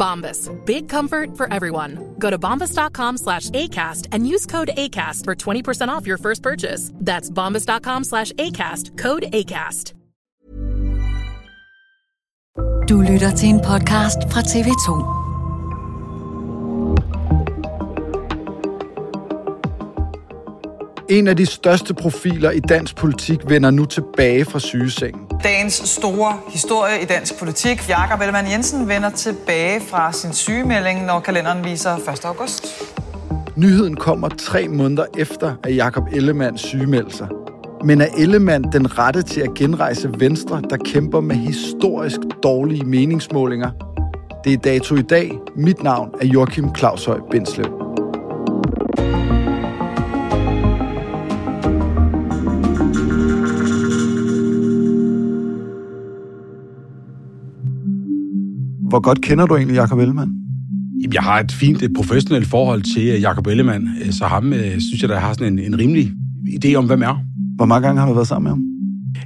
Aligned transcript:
Bombas. 0.00 0.48
Big 0.64 0.88
comfort 0.88 1.36
for 1.36 1.52
everyone. 1.52 2.14
Go 2.18 2.30
to 2.30 2.38
bombas.com 2.38 3.18
slash 3.18 3.50
ACAST 3.50 4.08
and 4.12 4.26
use 4.26 4.46
code 4.46 4.70
ACAST 4.76 5.24
for 5.24 5.34
20% 5.34 5.88
off 5.88 6.06
your 6.06 6.18
first 6.18 6.42
purchase. 6.42 6.90
That's 6.94 7.30
bombas.com 7.30 8.04
slash 8.04 8.32
ACAST. 8.32 8.96
Code 8.98 9.26
ACAST. 9.32 9.92
Du 12.88 13.00
lytter 13.00 13.30
til 13.30 13.48
en 13.48 13.60
podcast 13.60 14.18
fra 14.30 14.40
TV2. 14.40 15.19
En 21.10 21.28
af 21.28 21.36
de 21.36 21.46
største 21.46 21.94
profiler 21.94 22.50
i 22.50 22.60
dansk 22.60 22.96
politik 22.96 23.38
vender 23.48 23.70
nu 23.70 23.84
tilbage 23.84 24.44
fra 24.44 24.58
sygesengen. 24.58 25.20
Dagens 25.42 25.74
store 25.74 26.38
historie 26.48 27.02
i 27.02 27.04
dansk 27.04 27.38
politik. 27.38 27.88
Jakob 27.88 28.20
Ellemann 28.20 28.50
Jensen 28.50 28.88
vender 28.88 29.10
tilbage 29.10 29.80
fra 29.80 30.12
sin 30.12 30.32
sygemelding, 30.32 31.06
når 31.06 31.20
kalenderen 31.20 31.64
viser 31.64 31.96
1. 31.96 32.24
august. 32.24 32.66
Nyheden 33.56 33.96
kommer 33.96 34.28
tre 34.28 34.68
måneder 34.68 35.04
efter, 35.18 35.54
at 35.64 35.76
Jakob 35.76 36.04
Ellemann 36.12 36.58
sygemelder 36.58 37.10
sig. 37.10 37.28
Men 37.84 38.00
er 38.00 38.08
Ellemann 38.18 38.64
den 38.72 38.98
rette 38.98 39.22
til 39.22 39.40
at 39.40 39.54
genrejse 39.54 40.10
Venstre, 40.18 40.62
der 40.70 40.76
kæmper 40.76 41.20
med 41.20 41.36
historisk 41.36 42.20
dårlige 42.42 42.84
meningsmålinger? 42.84 43.70
Det 44.44 44.52
er 44.52 44.56
dato 44.56 44.96
i 44.96 45.02
dag. 45.02 45.32
Mit 45.56 45.82
navn 45.82 46.10
er 46.20 46.26
Joachim 46.26 46.74
Claushøj 46.74 47.18
Bindslev. 47.30 47.79
Hvor 58.90 59.00
godt 59.00 59.20
kender 59.20 59.46
du 59.46 59.56
egentlig 59.56 59.74
Jakob 59.74 59.98
Ellemann? 59.98 60.30
Jeg 61.14 61.22
har 61.22 61.40
et 61.40 61.52
fint 61.52 61.82
et 61.82 61.92
professionelt 61.96 62.46
forhold 62.46 62.82
til 62.94 63.08
øh, 63.08 63.20
Jakob 63.20 63.46
Ellemann, 63.46 63.88
øh, 64.04 64.12
så 64.12 64.24
ham 64.24 64.52
øh, 64.52 64.80
synes 64.80 65.02
jeg, 65.02 65.08
der 65.08 65.18
har 65.18 65.32
sådan 65.32 65.52
en, 65.52 65.58
en 65.58 65.78
rimelig 65.78 66.12
idé 66.48 66.74
om, 66.74 66.86
hvem 66.86 67.02
er. 67.02 67.22
Hvor 67.56 67.66
mange 67.66 67.86
gange 67.86 68.00
har 68.00 68.08
du 68.08 68.14
været 68.14 68.28
sammen 68.28 68.44
med 68.44 68.50
ham? 68.50 68.62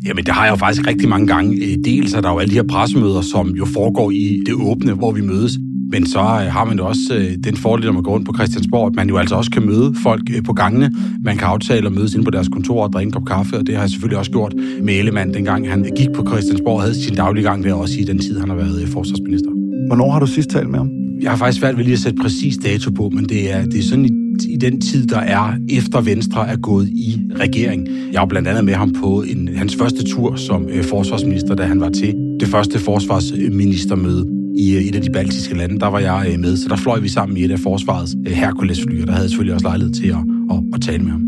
Jamen, 0.07 0.25
det 0.25 0.35
har 0.35 0.45
jeg 0.45 0.51
jo 0.51 0.57
faktisk 0.57 0.87
rigtig 0.87 1.09
mange 1.09 1.27
gange. 1.27 1.77
Dels 1.85 2.15
er 2.15 2.21
der 2.21 2.31
jo 2.31 2.39
alle 2.39 2.51
de 2.51 2.55
her 2.55 2.63
pressemøder, 2.63 3.21
som 3.21 3.49
jo 3.49 3.65
foregår 3.65 4.11
i 4.11 4.43
det 4.47 4.55
åbne, 4.55 4.93
hvor 4.93 5.13
vi 5.13 5.21
mødes. 5.21 5.59
Men 5.91 6.07
så 6.07 6.21
har 6.23 6.65
man 6.65 6.79
jo 6.79 6.87
også 6.87 7.37
den 7.45 7.57
fordel, 7.57 7.87
når 7.87 7.93
man 7.93 8.03
går 8.03 8.13
rundt 8.13 8.27
på 8.27 8.35
Christiansborg, 8.35 8.87
at 8.87 8.95
man 8.95 9.09
jo 9.09 9.17
altså 9.17 9.35
også 9.35 9.51
kan 9.51 9.67
møde 9.67 9.95
folk 10.03 10.45
på 10.45 10.53
gangene. 10.53 10.91
Man 11.25 11.37
kan 11.37 11.49
aftale 11.49 11.87
at 11.87 11.93
mødes 11.93 12.15
inde 12.15 12.25
på 12.25 12.31
deres 12.31 12.49
kontor 12.49 12.83
og 12.83 12.93
drikke 12.93 13.09
en 13.09 13.13
kop 13.13 13.25
kaffe, 13.25 13.59
og 13.59 13.67
det 13.67 13.75
har 13.75 13.83
jeg 13.83 13.91
selvfølgelig 13.91 14.19
også 14.19 14.31
gjort 14.31 14.55
med 14.83 14.95
Ellemann, 14.95 15.35
dengang 15.35 15.71
han 15.71 15.87
gik 15.97 16.09
på 16.15 16.27
Christiansborg 16.27 16.75
og 16.75 16.83
havde 16.83 16.95
sin 16.95 17.15
daglige 17.15 17.45
gang 17.45 17.65
der, 17.65 17.75
også 17.75 18.01
i 18.01 18.05
den 18.05 18.19
tid, 18.19 18.41
han 18.41 18.49
har 18.49 18.57
været 18.57 18.89
forsvarsminister. 18.89 19.54
Hvornår 19.87 20.11
har 20.11 20.21
du 20.21 20.27
sidst 20.27 20.51
talt 20.51 20.71
med 20.71 20.79
ham? 20.79 20.91
Jeg 21.23 21.31
har 21.31 21.37
faktisk 21.37 21.61
svært 21.61 21.77
ved 21.77 21.85
lige 21.85 21.93
at 21.93 21.99
sætte 21.99 22.23
præcis 22.23 22.57
dato 22.57 22.91
på, 22.91 23.09
men 23.09 23.25
det 23.25 23.53
er, 23.53 23.65
det 23.65 23.79
er 23.79 23.83
sådan 23.83 24.05
i, 24.05 24.11
i 24.49 24.57
den 24.57 24.81
tid, 24.81 25.07
der 25.07 25.19
er 25.19 25.55
efter 25.69 26.01
Venstre 26.01 26.49
er 26.49 26.57
gået 26.57 26.89
i 26.89 27.21
regering. 27.41 27.89
Jeg 28.13 28.21
var 28.21 28.27
blandt 28.27 28.49
andet 28.49 28.65
med 28.65 28.75
ham 28.75 28.93
på 28.93 29.23
en, 29.23 29.49
hans 29.57 29.77
første 29.77 30.05
tur 30.05 30.37
som 30.37 30.69
øh, 30.69 30.85
forsvarsminister, 30.85 31.55
da 31.55 31.63
han 31.63 31.81
var 31.81 31.89
til 31.89 32.15
det 32.41 32.49
første 32.49 32.79
forsvarsministermøde 32.79 34.27
i 34.59 34.77
øh, 34.77 34.83
et 34.83 34.95
af 34.95 35.03
de 35.03 35.11
baltiske 35.11 35.57
lande. 35.57 35.81
Der 35.81 35.87
var 35.87 35.99
jeg 35.99 36.31
øh, 36.33 36.41
med, 36.41 36.57
så 36.57 36.69
der 36.69 36.77
fløj 36.77 36.99
vi 36.99 37.09
sammen 37.09 37.37
i 37.37 37.45
et 37.45 37.51
af 37.51 37.59
forsvarets 37.59 38.17
øh, 38.27 38.33
Hercules-fly, 38.33 39.01
og 39.01 39.07
der 39.07 39.13
havde 39.13 39.23
jeg 39.23 39.31
selvfølgelig 39.31 39.55
også 39.55 39.67
lejlighed 39.67 39.95
til 39.95 40.09
at, 40.09 40.25
at, 40.51 40.63
at 40.75 40.81
tale 40.81 41.03
med 41.03 41.11
ham. 41.11 41.23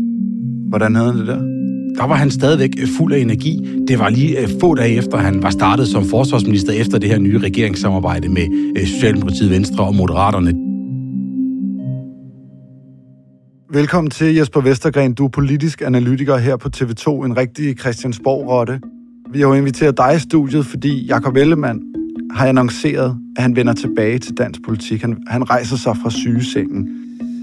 Hvordan 0.69 0.95
havde 0.95 1.11
han 1.11 1.19
det 1.19 1.27
der? 1.27 1.56
Der 1.97 2.03
var 2.03 2.15
han 2.15 2.31
stadigvæk 2.31 2.69
øh, 2.81 2.87
fuld 2.97 3.13
af 3.13 3.19
energi. 3.19 3.83
Det 3.87 3.99
var 3.99 4.09
lige 4.09 4.41
øh, 4.41 4.49
få 4.61 4.75
dage 4.75 4.95
efter, 4.95 5.17
han 5.17 5.43
var 5.43 5.49
startet 5.49 5.87
som 5.87 6.05
forsvarsminister 6.05 6.73
efter 6.73 6.97
det 6.97 7.09
her 7.09 7.19
nye 7.19 7.39
regeringssamarbejde 7.39 8.29
med 8.29 8.73
øh, 8.77 8.87
Socialdemokratiet, 8.87 9.51
Venstre 9.51 9.83
og 9.83 9.95
Moderaterne. 9.95 10.53
Velkommen 13.73 14.11
til 14.11 14.35
Jesper 14.35 14.61
Vestergren. 14.61 15.13
Du 15.13 15.25
er 15.25 15.29
politisk 15.29 15.81
analytiker 15.81 16.37
her 16.37 16.57
på 16.57 16.69
TV2, 16.77 17.25
en 17.25 17.37
rigtig 17.37 17.79
Christiansborg-rotte. 17.79 18.79
Vi 19.33 19.39
har 19.39 19.47
jo 19.47 19.53
inviteret 19.53 19.97
dig 19.97 20.13
i 20.15 20.19
studiet, 20.19 20.65
fordi 20.65 21.05
Jakob 21.05 21.35
Ellemann 21.35 21.79
har 22.31 22.47
annonceret, 22.47 23.17
at 23.37 23.43
han 23.43 23.55
vender 23.55 23.73
tilbage 23.73 24.19
til 24.19 24.37
dansk 24.37 24.59
politik. 24.65 25.01
Han, 25.01 25.17
han 25.27 25.49
rejser 25.49 25.77
sig 25.77 25.97
fra 26.03 26.09
sygesengen. 26.09 26.87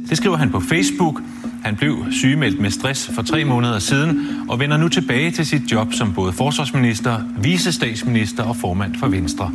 Det 0.08 0.16
skriver 0.16 0.36
han 0.36 0.50
på 0.50 0.60
Facebook. 0.60 1.20
Han 1.64 1.76
blev 1.76 2.04
sygemeldt 2.10 2.60
med 2.60 2.70
stress 2.70 3.10
for 3.14 3.22
tre 3.22 3.44
måneder 3.44 3.78
siden 3.78 4.28
og 4.50 4.60
vender 4.60 4.76
nu 4.76 4.88
tilbage 4.88 5.30
til 5.30 5.46
sit 5.46 5.72
job 5.72 5.92
som 5.92 6.14
både 6.14 6.32
forsvarsminister, 6.32 7.20
visestatsminister 7.42 8.42
og 8.42 8.56
formand 8.56 8.94
for 9.00 9.08
Venstre. 9.08 9.52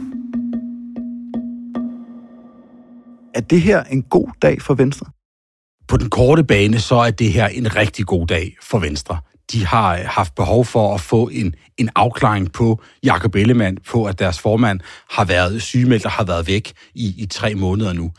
Er 3.36 3.42
det 3.42 3.62
her 3.62 3.84
en 3.84 4.04
god 4.04 4.28
dag 4.42 4.62
for 4.62 4.74
Venstre? 4.74 5.06
På 5.88 5.98
den 5.98 6.10
korte 6.10 6.44
bane, 6.44 6.80
så 6.80 6.96
er 6.96 7.12
det 7.12 7.32
her 7.32 7.48
en 7.48 7.76
rigtig 7.76 8.06
god 8.06 8.28
dag 8.28 8.56
for 8.62 8.80
Venstre. 8.80 9.18
De 9.52 9.66
har 9.66 9.94
øh, 9.94 10.06
haft 10.06 10.36
behov 10.36 10.66
for 10.66 10.94
at 10.94 11.02
få 11.02 11.30
en, 11.34 11.56
en 11.78 11.90
afklaring 11.96 12.52
på 12.52 12.82
Jakob 13.04 13.36
Ellemann, 13.36 13.78
på 13.88 14.06
at 14.06 14.20
deres 14.20 14.40
formand 14.40 14.80
har 15.10 15.26
været 15.26 15.62
sygemeldt 15.62 16.06
og 16.06 16.12
har 16.12 16.24
været 16.24 16.48
væk 16.48 16.74
i, 16.96 17.14
i 17.18 17.26
tre 17.26 17.56
måneder 17.56 17.94
nu. 17.94 18.12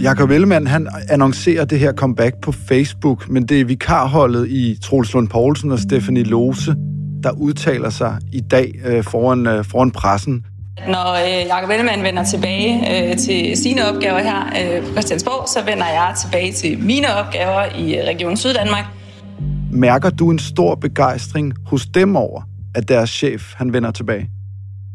Jakob 0.00 0.30
Ellemann, 0.30 0.66
han 0.66 0.88
annoncerer 1.08 1.64
det 1.64 1.78
her 1.78 1.92
comeback 1.92 2.40
på 2.42 2.52
Facebook, 2.52 3.28
men 3.28 3.46
det 3.46 3.60
er 3.60 3.64
vikarholdet 3.64 4.48
i 4.48 4.78
Troels 4.82 5.12
Lund 5.12 5.28
Poulsen 5.28 5.72
og 5.72 5.78
Stephanie 5.78 6.22
Lose, 6.22 6.74
der 7.22 7.30
udtaler 7.30 7.90
sig 7.90 8.18
i 8.32 8.40
dag 8.40 8.80
øh, 8.86 9.04
foran, 9.04 9.46
øh, 9.46 9.64
foran 9.64 9.90
pressen. 9.90 10.44
Når 10.88 11.14
øh, 11.14 11.46
Jacob 11.48 11.70
Ellemann 11.70 12.02
vender 12.02 12.24
tilbage 12.24 13.10
øh, 13.10 13.16
til 13.16 13.56
sine 13.56 13.88
opgaver 13.88 14.18
her 14.18 14.76
øh, 14.76 14.86
på 14.86 14.92
Christiansborg, 14.92 15.48
så 15.48 15.58
vender 15.64 15.86
jeg 15.86 16.14
tilbage 16.20 16.52
til 16.52 16.78
mine 16.78 17.06
opgaver 17.14 17.64
i 17.78 17.98
øh, 17.98 18.04
Region 18.04 18.36
Syddanmark. 18.36 18.84
Mærker 19.72 20.10
du 20.10 20.30
en 20.30 20.38
stor 20.38 20.74
begejstring 20.74 21.54
hos 21.66 21.86
dem 21.86 22.16
over, 22.16 22.42
at 22.74 22.88
deres 22.88 23.10
chef 23.10 23.54
han 23.56 23.72
vender 23.72 23.90
tilbage? 23.90 24.28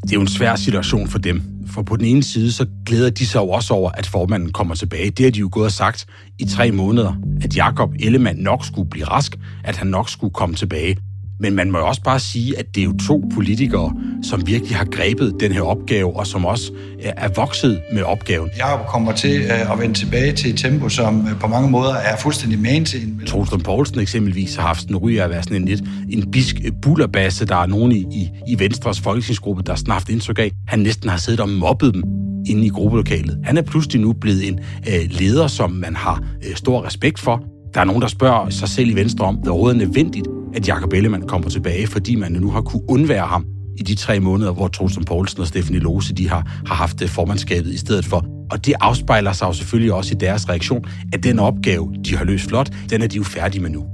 Det 0.01 0.11
er 0.11 0.15
jo 0.15 0.21
en 0.21 0.27
svær 0.27 0.55
situation 0.55 1.07
for 1.07 1.19
dem, 1.19 1.41
for 1.69 1.81
på 1.81 1.95
den 1.95 2.05
ene 2.05 2.23
side, 2.23 2.51
så 2.51 2.65
glæder 2.85 3.09
de 3.09 3.25
sig 3.27 3.39
jo 3.39 3.49
også 3.49 3.73
over, 3.73 3.91
at 3.91 4.07
formanden 4.07 4.51
kommer 4.51 4.75
tilbage. 4.75 5.09
Det 5.09 5.25
har 5.25 5.31
de 5.31 5.39
jo 5.39 5.49
gået 5.51 5.65
og 5.65 5.71
sagt 5.71 6.05
i 6.39 6.45
tre 6.45 6.71
måneder, 6.71 7.13
at 7.41 7.55
Jakob 7.55 7.93
Ellemann 7.99 8.39
nok 8.39 8.65
skulle 8.65 8.89
blive 8.89 9.05
rask, 9.05 9.35
at 9.63 9.77
han 9.77 9.87
nok 9.87 10.09
skulle 10.09 10.33
komme 10.33 10.55
tilbage. 10.55 10.97
Men 11.39 11.55
man 11.55 11.71
må 11.71 11.77
også 11.77 12.01
bare 12.01 12.19
sige, 12.19 12.59
at 12.59 12.65
det 12.75 12.81
er 12.81 12.85
jo 12.85 12.93
to 13.07 13.23
politikere, 13.33 13.93
som 14.23 14.47
virkelig 14.47 14.77
har 14.77 14.85
grebet 14.85 15.35
den 15.39 15.51
her 15.51 15.61
opgave, 15.61 16.15
og 16.15 16.27
som 16.27 16.45
også 16.45 16.71
er 17.01 17.29
vokset 17.35 17.81
med 17.93 18.03
opgaven. 18.03 18.49
Jeg 18.57 18.79
kommer 18.87 19.11
til 19.11 19.41
øh, 19.41 19.71
at 19.71 19.79
vende 19.79 19.95
tilbage 19.95 20.33
til 20.33 20.49
et 20.49 20.57
tempo, 20.57 20.89
som 20.89 21.27
øh, 21.27 21.39
på 21.39 21.47
mange 21.47 21.71
måder 21.71 21.93
er 21.93 22.17
fuldstændig 22.17 22.59
man 22.59 22.85
til 22.85 23.03
en 23.03 23.21
Troelstrøm 23.27 23.61
Poulsen 23.61 23.99
eksempelvis 23.99 24.55
har 24.55 24.67
haft 24.67 24.87
en 24.87 24.97
ryg 24.97 25.19
af 25.19 25.23
at 25.23 25.29
være 25.29 25.43
sådan 25.43 25.57
en 25.57 25.67
lidt 25.67 25.81
en 26.09 26.31
bisk 26.31 26.55
bullerbasse. 26.81 27.45
Der 27.45 27.55
er 27.55 27.65
nogen 27.65 27.91
i, 27.91 27.99
i, 27.99 28.29
i 28.47 28.59
Venstres 28.59 28.99
folketingsgruppe, 28.99 29.63
der 29.63 29.83
har 29.87 29.93
haft 29.93 30.09
indtryk 30.09 30.39
af, 30.39 30.51
han 30.67 30.79
næsten 30.79 31.09
har 31.09 31.17
siddet 31.17 31.39
og 31.39 31.49
mobbet 31.49 31.93
dem 31.93 32.03
inde 32.47 32.65
i 32.65 32.69
gruppelokalet. 32.69 33.39
Han 33.43 33.57
er 33.57 33.61
pludselig 33.61 34.01
nu 34.01 34.13
blevet 34.13 34.47
en 34.47 34.59
øh, 34.87 35.09
leder, 35.09 35.47
som 35.47 35.71
man 35.71 35.95
har 35.95 36.23
øh, 36.47 36.55
stor 36.55 36.85
respekt 36.85 37.19
for. 37.19 37.43
Der 37.73 37.81
er 37.81 37.85
nogen, 37.85 38.01
der 38.01 38.07
spørger 38.07 38.49
sig 38.49 38.69
selv 38.69 38.89
i 38.89 38.93
Venstre 38.93 39.25
om, 39.25 39.37
det 39.37 39.47
er 39.47 39.51
overhovedet 39.51 39.77
nødvendigt, 39.77 40.27
at 40.55 40.67
Jakob 40.67 40.93
Ellemann 40.93 41.27
kommer 41.27 41.49
tilbage, 41.49 41.87
fordi 41.87 42.15
man 42.15 42.31
nu 42.31 42.51
har 42.51 42.61
kunne 42.61 42.89
undvære 42.89 43.27
ham 43.27 43.45
i 43.77 43.83
de 43.83 43.95
tre 43.95 44.19
måneder, 44.19 44.51
hvor 44.51 44.67
Troelsen 44.67 45.05
Poulsen 45.05 45.41
og 45.41 45.47
Stephanie 45.47 45.79
Lose 45.79 46.13
de 46.13 46.29
har, 46.29 46.61
har 46.65 46.75
haft 46.75 47.01
øh, 47.01 47.09
formandskabet 47.09 47.73
i 47.73 47.77
stedet 47.77 48.05
for. 48.05 48.25
Og 48.51 48.65
det 48.65 48.73
afspejler 48.81 49.33
sig 49.33 49.45
jo 49.45 49.53
selvfølgelig 49.53 49.93
også 49.93 50.13
i 50.13 50.17
deres 50.17 50.49
reaktion, 50.49 50.85
at 51.13 51.23
den 51.23 51.39
opgave, 51.39 51.93
de 52.05 52.15
har 52.15 52.25
løst 52.25 52.47
flot, 52.47 52.73
den 52.89 53.01
er 53.01 53.07
de 53.07 53.17
jo 53.17 53.23
færdige 53.23 53.61
med 53.61 53.69
nu. 53.69 53.85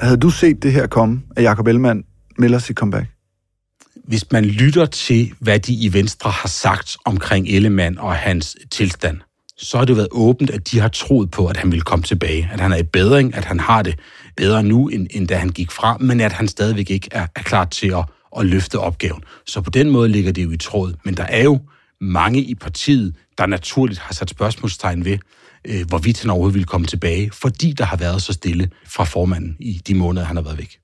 Havde 0.00 0.16
du 0.16 0.30
set 0.30 0.62
det 0.62 0.72
her 0.72 0.86
komme, 0.86 1.22
at 1.36 1.42
Jakob 1.42 1.66
Ellemann 1.66 2.04
melder 2.38 2.58
sit 2.58 2.76
comeback? 2.76 3.06
Hvis 4.04 4.32
man 4.32 4.44
lytter 4.44 4.86
til, 4.86 5.32
hvad 5.40 5.58
de 5.58 5.74
i 5.74 5.92
Venstre 5.92 6.30
har 6.30 6.48
sagt 6.48 6.96
omkring 7.04 7.48
Ellemann 7.48 7.98
og 7.98 8.14
hans 8.14 8.56
tilstand, 8.70 9.16
så 9.58 9.78
har 9.78 9.84
det 9.84 9.96
været 9.96 10.08
åbent, 10.10 10.50
at 10.50 10.70
de 10.70 10.80
har 10.80 10.88
troet 10.88 11.30
på, 11.30 11.46
at 11.46 11.56
han 11.56 11.72
vil 11.72 11.82
komme 11.82 12.02
tilbage. 12.02 12.50
At 12.52 12.60
han 12.60 12.72
er 12.72 12.76
i 12.76 12.82
bedring, 12.82 13.34
at 13.34 13.44
han 13.44 13.60
har 13.60 13.82
det 13.82 13.98
bedre 14.36 14.62
nu, 14.62 14.88
end, 14.88 15.06
end 15.10 15.28
da 15.28 15.36
han 15.36 15.48
gik 15.48 15.70
fra, 15.70 15.96
men 16.00 16.20
at 16.20 16.32
han 16.32 16.48
stadigvæk 16.48 16.90
ikke 16.90 17.08
er, 17.10 17.26
er 17.36 17.42
klar 17.42 17.64
til 17.64 17.88
at, 17.88 18.04
at 18.38 18.46
løfte 18.46 18.78
opgaven. 18.78 19.22
Så 19.46 19.60
på 19.60 19.70
den 19.70 19.90
måde 19.90 20.08
ligger 20.08 20.32
det 20.32 20.44
jo 20.44 20.50
i 20.50 20.56
tråd. 20.56 20.94
Men 21.04 21.16
der 21.16 21.22
er 21.22 21.42
jo 21.44 21.60
mange 22.00 22.42
i 22.42 22.54
partiet, 22.54 23.16
der 23.38 23.46
naturligt 23.46 24.00
har 24.00 24.14
sat 24.14 24.30
spørgsmålstegn 24.30 25.04
ved, 25.04 25.18
øh, 25.64 25.86
hvorvidt 25.88 26.20
han 26.20 26.30
overhovedet 26.30 26.54
vil 26.54 26.64
komme 26.64 26.86
tilbage, 26.86 27.30
fordi 27.30 27.72
der 27.72 27.84
har 27.84 27.96
været 27.96 28.22
så 28.22 28.32
stille 28.32 28.70
fra 28.86 29.04
formanden 29.04 29.56
i 29.60 29.82
de 29.86 29.94
måneder, 29.94 30.26
han 30.26 30.36
har 30.36 30.42
været 30.42 30.58
væk. 30.58 30.78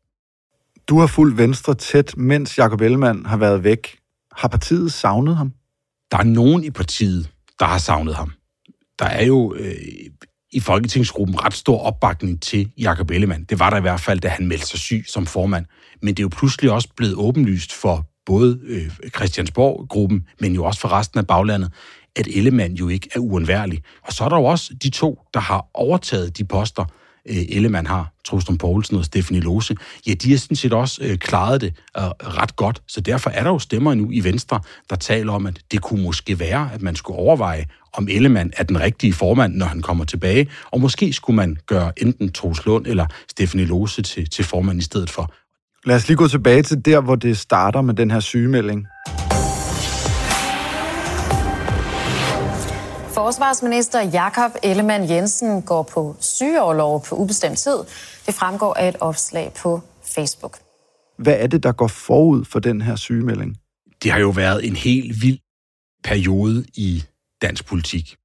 Du 0.88 0.98
har 0.98 1.06
fulgt 1.06 1.38
Venstre 1.38 1.74
tæt, 1.74 2.16
mens 2.16 2.58
Jakob 2.58 2.80
Ellemann 2.80 3.26
har 3.26 3.36
været 3.36 3.64
væk. 3.64 3.98
Har 4.36 4.48
partiet 4.48 4.92
savnet 4.92 5.36
ham? 5.36 5.52
Der 6.10 6.18
er 6.18 6.22
nogen 6.22 6.64
i 6.64 6.70
partiet, 6.70 7.30
der 7.58 7.66
har 7.66 7.78
savnet 7.78 8.14
ham 8.14 8.32
der 8.98 9.04
er 9.04 9.24
jo 9.24 9.54
øh, 9.54 9.74
i 10.52 10.60
Folketingsgruppen 10.60 11.44
ret 11.44 11.54
stor 11.54 11.78
opbakning 11.78 12.42
til 12.42 12.72
Jakob 12.78 13.10
Ellemann. 13.10 13.44
Det 13.44 13.58
var 13.58 13.70
der 13.70 13.76
i 13.76 13.80
hvert 13.80 14.00
fald, 14.00 14.20
da 14.20 14.28
han 14.28 14.46
meldte 14.46 14.66
sig 14.66 14.78
syg 14.78 15.04
som 15.06 15.26
formand. 15.26 15.66
Men 16.02 16.14
det 16.14 16.18
er 16.18 16.24
jo 16.24 16.28
pludselig 16.28 16.70
også 16.70 16.88
blevet 16.96 17.14
åbenlyst 17.14 17.72
for 17.72 18.06
både 18.26 18.60
øh, 18.64 18.90
Christiansborg-gruppen, 19.16 20.26
men 20.40 20.54
jo 20.54 20.64
også 20.64 20.80
for 20.80 20.92
resten 20.92 21.18
af 21.18 21.26
baglandet, 21.26 21.72
at 22.16 22.26
Ellemann 22.26 22.74
jo 22.74 22.88
ikke 22.88 23.08
er 23.14 23.18
uundværlig. 23.18 23.82
Og 24.02 24.12
så 24.12 24.24
er 24.24 24.28
der 24.28 24.36
jo 24.36 24.44
også 24.44 24.74
de 24.82 24.90
to, 24.90 25.18
der 25.34 25.40
har 25.40 25.66
overtaget 25.74 26.38
de 26.38 26.44
poster, 26.44 26.84
Øh, 27.28 27.36
Ellemann 27.48 27.86
har, 27.86 28.12
Trostrom 28.24 28.58
Poulsen 28.58 28.96
og 28.96 29.04
Stephanie 29.04 29.42
Lose, 29.42 29.76
ja, 30.06 30.14
de 30.14 30.30
har 30.30 30.38
sådan 30.38 30.56
set 30.56 30.72
også 30.72 31.02
øh, 31.04 31.18
klaret 31.18 31.60
det 31.60 31.72
øh, 31.98 32.02
ret 32.04 32.56
godt. 32.56 32.82
Så 32.88 33.00
derfor 33.00 33.30
er 33.30 33.42
der 33.42 33.50
jo 33.50 33.58
stemmer 33.58 33.94
nu 33.94 34.10
i 34.10 34.24
Venstre, 34.24 34.60
der 34.90 34.96
taler 34.96 35.32
om, 35.32 35.46
at 35.46 35.60
det 35.72 35.82
kunne 35.82 36.02
måske 36.02 36.38
være, 36.38 36.70
at 36.74 36.82
man 36.82 36.96
skulle 36.96 37.18
overveje, 37.18 37.66
om 37.92 38.08
Ellemann 38.10 38.52
er 38.56 38.62
den 38.62 38.80
rigtige 38.80 39.12
formand, 39.12 39.54
når 39.54 39.66
han 39.66 39.82
kommer 39.82 40.04
tilbage. 40.04 40.48
Og 40.70 40.80
måske 40.80 41.12
skulle 41.12 41.36
man 41.36 41.56
gøre 41.66 41.92
enten 41.96 42.32
Troels 42.32 42.64
Lund 42.66 42.86
eller 42.86 43.06
Stephanie 43.28 43.66
Lose 43.66 44.02
til, 44.02 44.30
til 44.30 44.44
formand 44.44 44.78
i 44.78 44.84
stedet 44.84 45.10
for. 45.10 45.34
Lad 45.86 45.96
os 45.96 46.08
lige 46.08 46.16
gå 46.16 46.28
tilbage 46.28 46.62
til 46.62 46.84
der, 46.84 47.00
hvor 47.00 47.14
det 47.14 47.38
starter 47.38 47.82
med 47.82 47.94
den 47.94 48.10
her 48.10 48.20
sygemelding. 48.20 48.86
Forsvarsminister 53.14 54.00
Jakob 54.00 54.50
Ellemann 54.62 55.10
Jensen 55.10 55.62
går 55.62 55.82
på 55.82 56.16
sygeoverlov 56.20 57.04
på 57.04 57.16
ubestemt 57.16 57.58
tid. 57.58 57.78
Det 58.26 58.34
fremgår 58.34 58.74
af 58.74 58.88
et 58.88 58.96
opslag 59.00 59.52
på 59.62 59.80
Facebook. 60.02 60.58
Hvad 61.18 61.36
er 61.38 61.46
det, 61.46 61.62
der 61.62 61.72
går 61.72 61.88
forud 61.88 62.44
for 62.44 62.58
den 62.58 62.80
her 62.82 62.96
sygemelding? 62.96 63.56
Det 64.02 64.12
har 64.12 64.20
jo 64.20 64.30
været 64.30 64.66
en 64.66 64.76
helt 64.76 65.22
vild 65.22 65.38
periode 66.04 66.64
i 66.74 67.04
dansk 67.42 67.66
politik. 67.66 68.16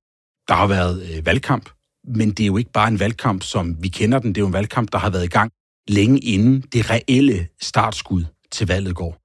Der 0.47 0.53
har 0.53 0.68
været 0.68 1.03
øh, 1.03 1.25
valgkamp, 1.25 1.69
men 2.07 2.31
det 2.31 2.44
er 2.44 2.47
jo 2.47 2.57
ikke 2.57 2.71
bare 2.71 2.88
en 2.88 3.00
valgkamp, 3.00 3.44
som 3.44 3.83
vi 3.83 3.88
kender 3.88 4.19
den. 4.19 4.30
Det 4.30 4.38
er 4.38 4.41
jo 4.41 4.47
en 4.47 4.53
valgkamp, 4.53 4.91
der 4.91 4.97
har 4.97 5.09
været 5.09 5.24
i 5.24 5.27
gang 5.27 5.51
længe 5.88 6.19
inden 6.19 6.62
det 6.62 6.89
reelle 6.89 7.47
startskud 7.62 8.25
til 8.51 8.68
valget 8.68 8.95
går. 8.95 9.18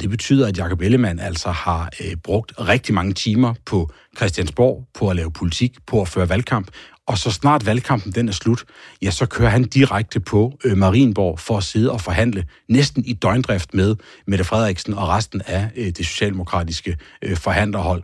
Det 0.00 0.10
betyder, 0.10 0.48
at 0.48 0.58
Jacob 0.58 0.80
Ellemann 0.80 1.18
altså 1.18 1.50
har 1.50 1.90
øh, 2.04 2.16
brugt 2.16 2.52
rigtig 2.58 2.94
mange 2.94 3.12
timer 3.12 3.54
på 3.66 3.90
Christiansborg, 4.16 4.88
på 4.94 5.08
at 5.08 5.16
lave 5.16 5.32
politik, 5.32 5.76
på 5.86 6.00
at 6.00 6.08
føre 6.08 6.28
valgkamp, 6.28 6.70
og 7.06 7.18
så 7.18 7.30
snart 7.30 7.66
valgkampen 7.66 8.12
den 8.12 8.28
er 8.28 8.32
slut, 8.32 8.64
ja, 9.02 9.10
så 9.10 9.26
kører 9.26 9.50
han 9.50 9.64
direkte 9.64 10.20
på 10.20 10.58
øh, 10.64 10.76
Marienborg 10.76 11.40
for 11.40 11.56
at 11.56 11.64
sidde 11.64 11.90
og 11.90 12.00
forhandle 12.00 12.44
næsten 12.68 13.04
i 13.04 13.12
døgndrift 13.12 13.74
med 13.74 13.96
Mette 14.26 14.44
Frederiksen 14.44 14.94
og 14.94 15.08
resten 15.08 15.42
af 15.46 15.70
øh, 15.76 15.86
det 15.86 16.06
socialdemokratiske 16.06 16.96
øh, 17.22 17.36
forhandlerhold. 17.36 18.02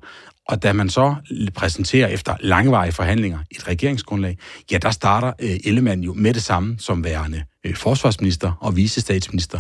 Og 0.49 0.63
da 0.63 0.73
man 0.73 0.91
så 0.91 1.15
præsenterer 1.55 2.09
efter 2.09 2.37
langvarige 2.41 2.93
forhandlinger 2.93 3.39
et 3.51 3.69
regeringsgrundlag, 3.69 4.39
ja, 4.73 4.79
der 4.79 4.91
starter 4.91 5.33
øh, 5.43 5.57
Ellemann 5.65 6.03
jo 6.03 6.15
med 6.15 6.35
det 6.35 6.43
samme 6.43 6.77
som 6.79 7.05
værende 7.05 7.45
øh, 7.67 7.75
forsvarsminister 7.77 8.53
og 8.61 8.77
visestatsminister. 8.77 9.59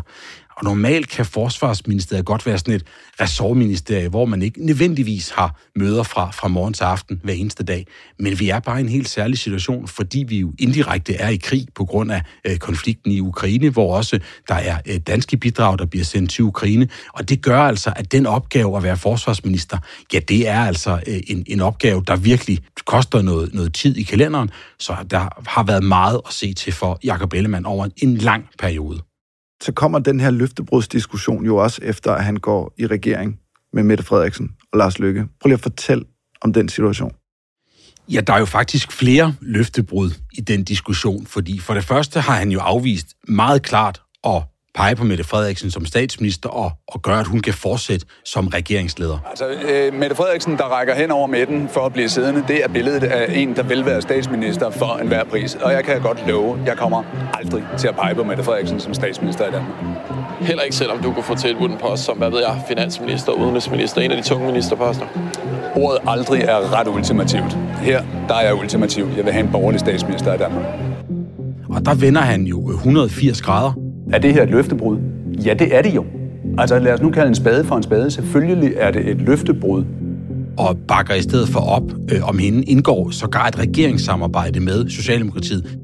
Og 0.59 0.65
normalt 0.65 1.09
kan 1.09 1.27
Forsvarsministeriet 1.27 2.25
godt 2.25 2.47
være 2.47 2.59
sådan 2.59 2.75
et 2.75 2.87
ressortministerie, 3.21 4.09
hvor 4.09 4.25
man 4.25 4.43
ikke 4.43 4.67
nødvendigvis 4.67 5.31
har 5.31 5.61
møder 5.77 6.03
fra, 6.03 6.31
fra 6.31 6.49
morgen 6.49 6.75
til 6.75 6.85
aften 6.85 7.21
hver 7.25 7.35
eneste 7.35 7.65
dag. 7.65 7.87
Men 8.19 8.41
vi 8.41 8.49
er 8.49 8.61
bare 8.61 8.79
i 8.79 8.81
en 8.81 8.89
helt 8.89 9.09
særlig 9.09 9.39
situation, 9.39 9.89
fordi 9.89 10.25
vi 10.29 10.39
jo 10.39 10.53
indirekte 10.59 11.15
er 11.15 11.29
i 11.29 11.37
krig 11.37 11.67
på 11.75 11.85
grund 11.85 12.13
af 12.13 12.23
øh, 12.45 12.57
konflikten 12.57 13.13
i 13.13 13.21
Ukraine, 13.21 13.71
hvor 13.71 13.97
også 13.97 14.21
der 14.49 14.55
er 14.55 14.79
øh, 14.87 14.97
danske 14.97 15.37
bidrag, 15.37 15.79
der 15.79 15.87
bliver 15.87 16.05
sendt 16.05 16.31
til 16.31 16.45
Ukraine. 16.45 16.89
Og 17.13 17.29
det 17.29 17.43
gør 17.43 17.61
altså, 17.61 17.93
at 17.97 18.13
den 18.13 18.27
opgave 18.27 18.77
at 18.77 18.83
være 18.83 18.97
forsvarsminister, 18.97 19.79
ja, 20.13 20.19
det 20.19 20.49
er 20.49 20.61
altså 20.61 21.01
øh, 21.07 21.21
en, 21.27 21.45
en 21.47 21.61
opgave, 21.61 22.03
der 22.07 22.17
virkelig 22.17 22.59
koster 22.87 23.23
noget, 23.23 23.55
noget 23.55 23.75
tid 23.75 23.97
i 23.97 24.03
kalenderen. 24.03 24.51
Så 24.79 24.97
der 25.11 25.29
har 25.47 25.63
været 25.63 25.85
meget 25.85 26.21
at 26.27 26.33
se 26.33 26.55
til 26.55 26.73
for 26.73 26.99
Jakob 27.05 27.33
Ellemann 27.33 27.67
over 27.67 27.88
en, 27.97 28.17
lang 28.17 28.45
periode 28.59 29.01
så 29.63 29.73
kommer 29.73 29.99
den 29.99 30.21
her 30.21 30.31
løftebrudsdiskussion 30.31 31.45
jo 31.45 31.57
også 31.57 31.81
efter, 31.83 32.13
at 32.13 32.25
han 32.25 32.37
går 32.37 32.75
i 32.79 32.87
regering 32.87 33.39
med 33.73 33.83
Mette 33.83 34.05
Frederiksen 34.05 34.51
og 34.73 34.79
Lars 34.79 34.99
Lykke. 34.99 35.21
Prøv 35.41 35.49
lige 35.49 35.55
at 35.55 35.61
fortælle 35.61 36.05
om 36.41 36.53
den 36.53 36.69
situation. 36.69 37.13
Ja, 38.09 38.21
der 38.21 38.33
er 38.33 38.39
jo 38.39 38.45
faktisk 38.45 38.93
flere 38.93 39.35
løftebrud 39.41 40.11
i 40.33 40.41
den 40.41 40.65
diskussion, 40.65 41.27
fordi 41.27 41.59
for 41.59 41.75
det 41.75 41.85
første 41.85 42.21
har 42.21 42.35
han 42.35 42.51
jo 42.51 42.61
afvist 42.61 43.07
meget 43.29 43.63
klart 43.63 44.03
at 44.25 44.43
pege 44.79 44.97
på 44.97 45.05
Mette 45.05 45.25
Frederiksen 45.25 45.71
som 45.71 45.87
statsminister 45.87 46.49
og, 46.49 46.71
og 46.89 47.03
gøre, 47.03 47.21
at 47.21 47.27
hun 47.27 47.41
kan 47.41 47.55
fortsætte 47.55 48.07
som 48.25 48.47
regeringsleder? 48.47 49.19
Altså, 49.31 49.49
øh, 49.49 49.95
Mette 49.95 50.17
Frederiksen, 50.17 50.57
der 50.57 50.65
rækker 50.65 50.95
hen 50.95 51.11
over 51.11 51.27
midten 51.27 51.69
for 51.69 51.81
at 51.81 51.93
blive 51.93 52.09
siddende, 52.09 52.45
det 52.49 52.65
er 52.65 52.69
billedet 52.69 53.03
af 53.03 53.33
en, 53.35 53.57
der 53.57 53.63
vil 53.63 53.87
være 53.87 54.03
statsminister 54.03 54.71
for 54.71 54.99
enhver 55.03 55.25
pris. 55.25 55.55
Og 55.55 55.73
jeg 55.73 55.85
kan 55.85 56.01
godt 56.01 56.29
love, 56.29 56.59
jeg 56.67 56.77
kommer 56.77 57.03
aldrig 57.35 57.65
til 57.79 57.89
at 57.89 57.97
pege 57.97 58.15
på 58.15 58.25
Mette 58.25 58.45
Frederiksen 58.45 58.81
som 58.81 58.95
statsminister 58.95 59.49
i 59.49 59.51
Danmark. 59.51 59.77
Heller 60.41 60.63
ikke 60.63 60.77
selvom 60.77 60.99
du 60.99 61.13
kunne 61.13 61.25
få 61.25 61.35
tilbudt 61.35 61.71
en 61.71 61.79
post 61.79 62.05
som, 62.05 62.19
hvad 62.19 62.31
ved 62.31 62.39
jeg, 62.39 62.63
finansminister, 62.69 63.33
udenrigsminister, 63.33 64.01
en 64.01 64.11
af 64.11 64.23
de 64.23 64.29
tunge 64.29 64.47
ministerposter? 64.47 65.07
Ordet 65.77 65.99
aldrig 66.07 66.43
er 66.43 66.79
ret 66.81 66.89
ultimativt. 66.89 67.59
Her, 67.83 68.03
der 68.29 68.35
er 68.35 68.45
jeg 68.45 68.55
ultimativ. 68.55 69.09
Jeg 69.17 69.25
vil 69.25 69.33
have 69.33 69.45
en 69.45 69.53
borgerlig 69.53 69.81
statsminister 69.81 70.35
i 70.35 70.39
Danmark. 70.39 70.65
Og 71.69 71.87
der 71.87 71.95
vender 71.95 72.21
han 72.21 72.43
jo 72.43 72.71
180 72.71 73.43
grader 73.43 73.88
er 74.13 74.19
det 74.19 74.35
her 74.35 74.43
et 74.43 74.51
løftebrud? 74.51 74.99
Ja, 75.45 75.55
det 75.55 75.77
er 75.77 75.83
det 75.83 75.95
jo. 75.95 76.05
Altså 76.59 76.79
lad 76.79 76.93
os 76.95 77.03
nu 77.03 77.11
kalde 77.11 77.29
en 77.29 77.35
spade 77.35 77.65
for 77.65 77.77
en 77.77 77.83
spade. 77.83 78.11
Selvfølgelig 78.11 78.73
er 78.77 78.91
det 78.91 79.09
et 79.09 79.21
løftebrud. 79.21 79.85
Og 80.59 80.77
bakker 80.89 81.15
i 81.15 81.23
stedet 81.23 81.49
for 81.49 81.61
op 81.61 81.83
øh, 82.13 82.29
om 82.29 82.39
hende, 82.39 82.65
indgår 82.65 83.11
sågar 83.11 83.47
et 83.47 83.59
regeringssamarbejde 83.59 84.61
med 84.61 84.89
Socialdemokratiet. 84.89 85.79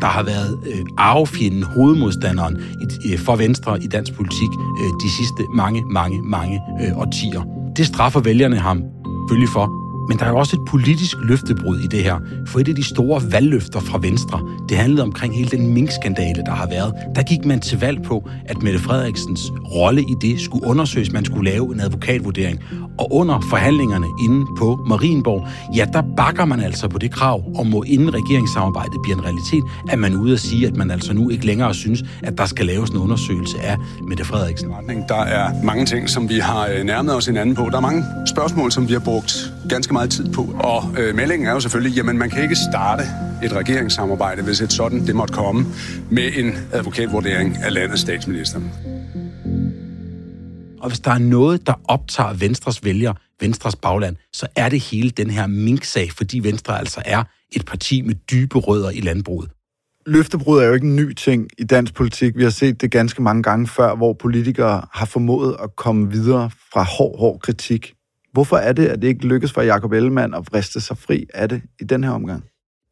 Der 0.00 0.06
har 0.06 0.22
været 0.22 0.58
øh, 0.66 0.86
arvefjenden, 0.98 1.62
hovedmodstanderen 1.62 2.58
i, 2.80 3.12
øh, 3.12 3.18
for 3.18 3.36
Venstre 3.36 3.78
i 3.82 3.86
dansk 3.86 4.14
politik 4.14 4.48
øh, 4.80 4.90
de 5.02 5.10
sidste 5.18 5.42
mange, 5.54 5.82
mange, 5.90 6.22
mange 6.22 6.60
øh, 6.82 6.98
årtier. 6.98 7.42
Det 7.76 7.86
straffer 7.86 8.20
vælgerne 8.20 8.56
ham 8.56 8.82
selvfølgelig 9.28 9.48
for. 9.48 9.87
Men 10.08 10.18
der 10.18 10.24
er 10.24 10.28
jo 10.28 10.38
også 10.38 10.56
et 10.56 10.68
politisk 10.68 11.16
løftebrud 11.22 11.78
i 11.78 11.86
det 11.86 12.02
her. 12.02 12.16
For 12.46 12.60
et 12.60 12.68
af 12.68 12.74
de 12.74 12.84
store 12.84 13.22
valgløfter 13.32 13.80
fra 13.80 13.98
Venstre, 14.02 14.40
det 14.68 14.76
handlede 14.76 15.02
omkring 15.02 15.36
hele 15.36 15.50
den 15.50 15.74
minkskandale, 15.74 16.42
der 16.46 16.52
har 16.52 16.68
været. 16.68 16.94
Der 17.14 17.22
gik 17.22 17.44
man 17.44 17.60
til 17.60 17.80
valg 17.80 18.02
på, 18.02 18.28
at 18.44 18.62
Mette 18.62 18.78
Frederiksens 18.78 19.52
rolle 19.74 20.02
i 20.02 20.14
det 20.20 20.40
skulle 20.40 20.66
undersøges. 20.66 21.12
Man 21.12 21.24
skulle 21.24 21.50
lave 21.50 21.74
en 21.74 21.80
advokatvurdering. 21.80 22.60
Og 22.98 23.12
under 23.12 23.40
forhandlingerne 23.50 24.06
inde 24.24 24.46
på 24.58 24.84
Marienborg, 24.86 25.46
ja, 25.76 25.86
der 25.92 26.02
bakker 26.16 26.44
man 26.44 26.60
altså 26.60 26.88
på 26.88 26.98
det 26.98 27.10
krav 27.10 27.44
om, 27.56 27.66
må 27.66 27.82
inden 27.82 28.14
regeringssamarbejdet 28.14 29.02
bliver 29.02 29.16
en 29.18 29.24
realitet, 29.24 29.64
at 29.90 29.98
man 29.98 30.12
er 30.12 30.18
ude 30.18 30.32
at 30.32 30.40
sige, 30.40 30.66
at 30.66 30.76
man 30.76 30.90
altså 30.90 31.12
nu 31.12 31.30
ikke 31.30 31.46
længere 31.46 31.74
synes, 31.74 32.04
at 32.22 32.38
der 32.38 32.46
skal 32.46 32.66
laves 32.66 32.90
en 32.90 32.96
undersøgelse 32.96 33.60
af 33.60 33.76
Mette 34.08 34.24
Frederiksen. 34.24 34.68
Der 35.08 35.22
er 35.22 35.62
mange 35.64 35.86
ting, 35.86 36.08
som 36.10 36.28
vi 36.28 36.38
har 36.38 36.66
øh, 36.66 36.84
nærmet 36.84 37.14
os 37.14 37.26
hinanden 37.26 37.54
på. 37.54 37.68
Der 37.70 37.76
er 37.76 37.80
mange 37.80 38.04
spørgsmål, 38.26 38.72
som 38.72 38.88
vi 38.88 38.92
har 38.92 39.00
brugt 39.00 39.52
ganske 39.68 39.92
meget 39.92 40.10
tid 40.10 40.32
på. 40.32 40.54
Og 40.58 40.84
øh, 40.98 41.14
meldingen 41.14 41.48
er 41.48 41.52
jo 41.52 41.60
selvfølgelig, 41.60 41.96
jamen 41.96 42.18
man 42.18 42.30
kan 42.30 42.42
ikke 42.42 42.56
starte 42.72 43.02
et 43.44 43.52
regeringssamarbejde, 43.52 44.42
hvis 44.42 44.60
et 44.60 44.72
sådan 44.72 45.06
det 45.06 45.16
måtte 45.16 45.34
komme, 45.34 45.66
med 46.10 46.28
en 46.36 46.52
advokatvurdering 46.72 47.56
af 47.64 47.74
landets 47.74 48.00
statsminister. 48.00 48.60
Og 50.80 50.88
hvis 50.88 51.00
der 51.00 51.10
er 51.10 51.18
noget, 51.18 51.66
der 51.66 51.74
optager 51.84 52.32
Venstres 52.32 52.84
vælger, 52.84 53.12
Venstres 53.40 53.76
bagland, 53.76 54.16
så 54.32 54.46
er 54.56 54.68
det 54.68 54.80
hele 54.80 55.10
den 55.10 55.30
her 55.30 55.46
mink-sag, 55.46 56.12
fordi 56.12 56.38
Venstre 56.38 56.78
altså 56.78 57.02
er 57.04 57.24
et 57.52 57.64
parti 57.66 58.02
med 58.02 58.14
dybe 58.14 58.58
rødder 58.58 58.90
i 58.90 59.00
landbruget. 59.00 59.50
Løftebrud 60.06 60.60
er 60.60 60.66
jo 60.66 60.74
ikke 60.74 60.86
en 60.86 60.96
ny 60.96 61.12
ting 61.12 61.48
i 61.58 61.64
dansk 61.64 61.94
politik. 61.94 62.36
Vi 62.36 62.42
har 62.42 62.50
set 62.50 62.80
det 62.80 62.90
ganske 62.90 63.22
mange 63.22 63.42
gange 63.42 63.66
før, 63.66 63.94
hvor 63.94 64.12
politikere 64.12 64.86
har 64.92 65.06
formået 65.06 65.56
at 65.62 65.76
komme 65.76 66.10
videre 66.10 66.50
fra 66.72 66.82
hård, 66.82 67.18
hård 67.18 67.40
kritik. 67.40 67.94
Hvorfor 68.32 68.56
er 68.56 68.72
det, 68.72 68.86
at 68.86 69.02
det 69.02 69.08
ikke 69.08 69.26
lykkes 69.26 69.52
for 69.52 69.62
Jacob 69.62 69.92
Ellemann 69.92 70.34
at 70.34 70.42
vriste 70.50 70.80
sig 70.80 70.98
fri 70.98 71.26
af 71.34 71.48
det 71.48 71.62
i 71.80 71.84
den 71.84 72.04
her 72.04 72.10
omgang? 72.10 72.44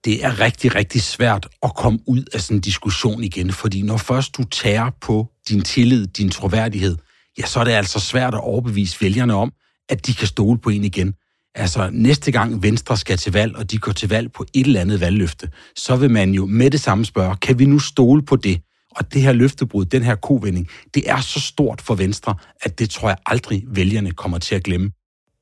Det 0.05 0.25
er 0.25 0.41
rigtig, 0.41 0.75
rigtig 0.75 1.03
svært 1.03 1.49
at 1.63 1.75
komme 1.75 1.99
ud 2.07 2.25
af 2.33 2.41
sådan 2.41 2.57
en 2.57 2.61
diskussion 2.61 3.25
igen, 3.25 3.53
fordi 3.53 3.83
når 3.83 3.97
først 3.97 4.37
du 4.37 4.45
tager 4.45 4.91
på 5.01 5.27
din 5.49 5.63
tillid, 5.63 6.07
din 6.07 6.31
troværdighed, 6.31 6.97
ja, 7.39 7.47
så 7.47 7.61
er 7.61 7.65
det 7.65 7.73
altså 7.73 8.01
svært 8.01 8.35
at 8.35 8.41
overbevise 8.41 9.01
vælgerne 9.01 9.35
om, 9.35 9.53
at 9.89 10.07
de 10.07 10.15
kan 10.15 10.27
stole 10.27 10.59
på 10.59 10.71
en 10.71 10.85
igen. 10.85 11.15
Altså 11.55 11.91
næste 11.93 12.33
gang 12.33 12.63
Venstre 12.63 12.97
skal 12.97 13.19
til 13.19 13.33
valg, 13.33 13.57
og 13.57 13.71
de 13.71 13.79
går 13.79 13.93
til 13.93 14.09
valg 14.09 14.33
på 14.33 14.47
et 14.55 14.67
eller 14.67 14.81
andet 14.81 15.01
valgløfte, 15.01 15.51
så 15.77 15.97
vil 15.97 16.11
man 16.11 16.33
jo 16.33 16.47
med 16.47 16.71
det 16.71 16.81
samme 16.81 17.05
spørge, 17.05 17.37
kan 17.37 17.59
vi 17.59 17.65
nu 17.65 17.79
stole 17.79 18.23
på 18.23 18.37
det? 18.37 18.61
Og 18.91 19.13
det 19.13 19.23
her 19.23 19.33
løftebrud, 19.33 19.85
den 19.85 20.03
her 20.03 20.15
kovending, 20.15 20.69
det 20.95 21.11
er 21.11 21.21
så 21.21 21.41
stort 21.41 21.81
for 21.81 21.95
Venstre, 21.95 22.35
at 22.63 22.79
det 22.79 22.91
tror 22.91 23.09
jeg 23.09 23.17
aldrig 23.27 23.65
vælgerne 23.69 24.11
kommer 24.11 24.39
til 24.39 24.55
at 24.55 24.63
glemme. 24.63 24.91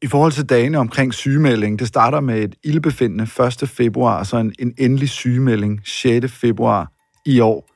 I 0.02 0.06
forhold 0.06 0.32
til 0.32 0.44
dagene 0.44 0.78
omkring 0.78 1.14
sygemelding, 1.14 1.78
det 1.78 1.88
starter 1.88 2.20
med 2.20 2.42
et 2.42 2.54
ildbefindende 2.64 3.28
1. 3.62 3.68
februar, 3.68 4.18
og 4.18 4.26
så 4.26 4.36
en, 4.36 4.54
en 4.58 4.74
endelig 4.78 5.08
sygemelding 5.08 5.80
6. 5.84 6.32
februar 6.32 6.92
i 7.26 7.40
år. 7.40 7.68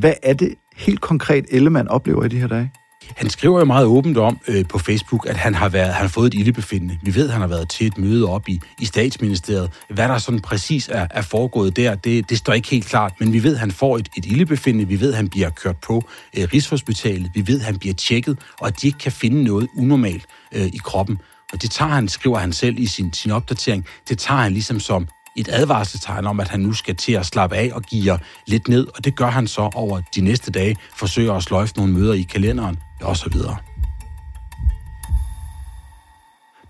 Hvad 0.00 0.14
er 0.22 0.34
det 0.34 0.54
helt 0.76 1.00
konkret, 1.00 1.44
Ellemann 1.50 1.88
oplever 1.88 2.24
i 2.24 2.28
de 2.28 2.40
her 2.40 2.46
dage? 2.46 2.72
Han 3.16 3.30
skriver 3.30 3.58
jo 3.58 3.64
meget 3.64 3.86
åbent 3.86 4.18
om 4.18 4.38
øh, 4.48 4.64
på 4.68 4.78
Facebook, 4.78 5.26
at 5.28 5.36
han 5.36 5.54
har, 5.54 5.68
været, 5.68 5.94
han 5.94 6.02
har 6.02 6.08
fået 6.08 6.26
et 6.26 6.34
ildebefindende. 6.34 6.98
Vi 7.02 7.14
ved, 7.14 7.26
at 7.26 7.32
han 7.32 7.40
har 7.40 7.48
været 7.48 7.68
til 7.68 7.86
et 7.86 7.98
møde 7.98 8.28
op 8.28 8.48
i, 8.48 8.60
i 8.80 8.84
statsministeriet. 8.84 9.70
Hvad 9.90 10.08
der 10.08 10.18
sådan 10.18 10.40
præcis 10.40 10.88
er, 10.92 11.06
er 11.10 11.22
foregået 11.22 11.76
der, 11.76 11.94
det, 11.94 12.30
det 12.30 12.38
står 12.38 12.52
ikke 12.52 12.68
helt 12.68 12.86
klart, 12.86 13.12
men 13.20 13.32
vi 13.32 13.42
ved, 13.42 13.54
at 13.54 13.60
han 13.60 13.70
får 13.70 13.98
et, 13.98 14.08
et 14.16 14.26
ildebefindende. 14.26 14.88
Vi 14.88 15.00
ved, 15.00 15.10
at 15.10 15.16
han 15.16 15.28
bliver 15.28 15.50
kørt 15.50 15.76
på 15.76 16.04
øh, 16.36 16.48
Rigshospitalet. 16.52 17.30
Vi 17.34 17.46
ved, 17.46 17.60
at 17.60 17.66
han 17.66 17.78
bliver 17.78 17.94
tjekket, 17.94 18.38
og 18.60 18.66
at 18.66 18.82
de 18.82 18.86
ikke 18.86 18.98
kan 18.98 19.12
finde 19.12 19.44
noget 19.44 19.68
unormalt 19.76 20.26
øh, 20.54 20.66
i 20.66 20.80
kroppen. 20.84 21.18
Og 21.52 21.62
det 21.62 21.70
tager 21.70 21.90
han, 21.90 22.08
skriver 22.08 22.38
han 22.38 22.52
selv 22.52 22.78
i 22.78 22.86
sin, 22.86 23.12
sin 23.12 23.30
opdatering, 23.30 23.86
det 24.08 24.18
tager 24.18 24.40
han 24.40 24.52
ligesom 24.52 24.80
som 24.80 25.08
et 25.36 25.48
advarselstegn 25.52 26.26
om, 26.26 26.40
at 26.40 26.48
han 26.48 26.60
nu 26.60 26.72
skal 26.72 26.96
til 26.96 27.12
at 27.12 27.26
slappe 27.26 27.56
af 27.56 27.70
og 27.74 27.82
give 27.82 28.18
lidt 28.46 28.68
ned, 28.68 28.86
og 28.96 29.04
det 29.04 29.16
gør 29.16 29.30
han 29.30 29.46
så 29.46 29.70
over 29.74 30.00
de 30.14 30.20
næste 30.20 30.50
dage, 30.50 30.76
forsøger 30.96 31.34
at 31.34 31.42
sløjfe 31.42 31.74
nogle 31.76 31.92
møder 31.92 32.12
i 32.12 32.22
kalenderen 32.22 32.78
og 33.02 33.16
så 33.16 33.30
videre. 33.30 33.56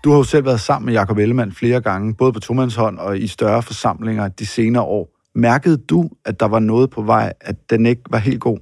Du 0.03 0.09
har 0.11 0.17
jo 0.17 0.23
selv 0.23 0.45
været 0.45 0.61
sammen 0.61 0.85
med 0.85 0.93
Jacob 0.93 1.17
Ellemann 1.17 1.53
flere 1.53 1.81
gange, 1.81 2.15
både 2.15 2.33
på 2.33 2.39
tomandshånd 2.39 2.99
og 2.99 3.19
i 3.19 3.27
større 3.27 3.63
forsamlinger 3.63 4.27
de 4.27 4.45
senere 4.45 4.83
år. 4.83 5.09
Mærkede 5.35 5.77
du, 5.77 6.09
at 6.25 6.39
der 6.39 6.45
var 6.45 6.59
noget 6.59 6.89
på 6.89 7.01
vej, 7.01 7.33
at 7.41 7.69
den 7.69 7.85
ikke 7.85 8.01
var 8.09 8.17
helt 8.17 8.41
god? 8.41 8.59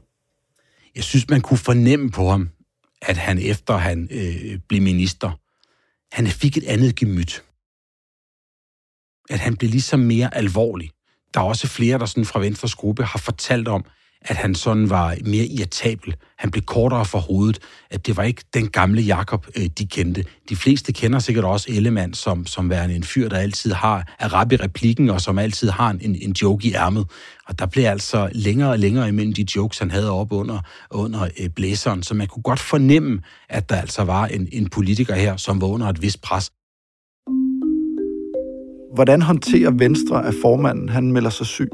Jeg 0.95 1.03
synes, 1.03 1.29
man 1.29 1.41
kunne 1.41 1.57
fornemme 1.57 2.11
på 2.11 2.29
ham, 2.29 2.49
at 3.01 3.17
han 3.17 3.39
efter 3.39 3.77
han 3.77 4.09
øh, 4.11 4.59
blev 4.67 4.81
minister, 4.81 5.31
han 6.11 6.27
fik 6.27 6.57
et 6.57 6.63
andet 6.63 6.95
gemyt. 6.95 7.43
At 9.29 9.39
han 9.39 9.55
blev 9.55 9.69
ligesom 9.69 9.99
mere 9.99 10.35
alvorlig. 10.35 10.91
Der 11.33 11.39
er 11.39 11.43
også 11.45 11.67
flere, 11.67 11.99
der 11.99 12.05
sådan 12.05 12.25
fra 12.25 12.39
Venstres 12.39 12.75
gruppe 12.75 13.03
har 13.03 13.19
fortalt 13.19 13.67
om, 13.67 13.85
at 14.27 14.35
han 14.35 14.55
sådan 14.55 14.89
var 14.89 15.15
mere 15.25 15.45
irritabel. 15.45 16.15
Han 16.37 16.51
blev 16.51 16.63
kortere 16.63 17.05
for 17.05 17.19
hovedet. 17.19 17.59
At 17.89 18.07
det 18.07 18.17
var 18.17 18.23
ikke 18.23 18.43
den 18.53 18.67
gamle 18.67 19.01
Jakob, 19.01 19.47
øh, 19.57 19.65
de 19.65 19.85
kendte. 19.85 20.23
De 20.49 20.55
fleste 20.55 20.93
kender 20.93 21.19
sikkert 21.19 21.45
også 21.45 21.67
Ellemann 21.69 22.13
som, 22.13 22.45
som 22.45 22.69
værende 22.69 22.95
en 22.95 23.03
fyr, 23.03 23.29
der 23.29 23.37
altid 23.37 23.71
har 23.71 24.15
er 24.19 24.33
rap 24.33 24.51
i 24.51 24.55
replikken, 24.55 25.09
og 25.09 25.21
som 25.21 25.39
altid 25.39 25.69
har 25.69 25.89
en, 25.89 26.15
en 26.21 26.35
joke 26.41 26.67
i 26.67 26.73
ærmet. 26.73 27.05
Og 27.47 27.59
der 27.59 27.65
blev 27.65 27.85
altså 27.85 28.29
længere 28.31 28.69
og 28.69 28.79
længere 28.79 29.07
imellem 29.07 29.33
de 29.33 29.45
jokes, 29.55 29.79
han 29.79 29.91
havde 29.91 30.11
op 30.11 30.31
under, 30.31 30.59
under 30.91 31.23
øh, 31.23 31.49
blæseren. 31.49 32.03
Så 32.03 32.13
man 32.13 32.27
kunne 32.27 32.43
godt 32.43 32.59
fornemme, 32.59 33.21
at 33.49 33.69
der 33.69 33.75
altså 33.75 34.03
var 34.03 34.25
en, 34.25 34.47
en 34.51 34.69
politiker 34.69 35.15
her, 35.15 35.37
som 35.37 35.61
var 35.61 35.67
under 35.67 35.87
et 35.87 36.01
vist 36.01 36.21
pres. 36.21 36.51
Hvordan 38.95 39.21
håndterer 39.21 39.71
Venstre, 39.71 40.25
at 40.25 40.33
formanden 40.41 40.89
han 40.89 41.11
melder 41.11 41.29
sig 41.29 41.45
syg? 41.45 41.69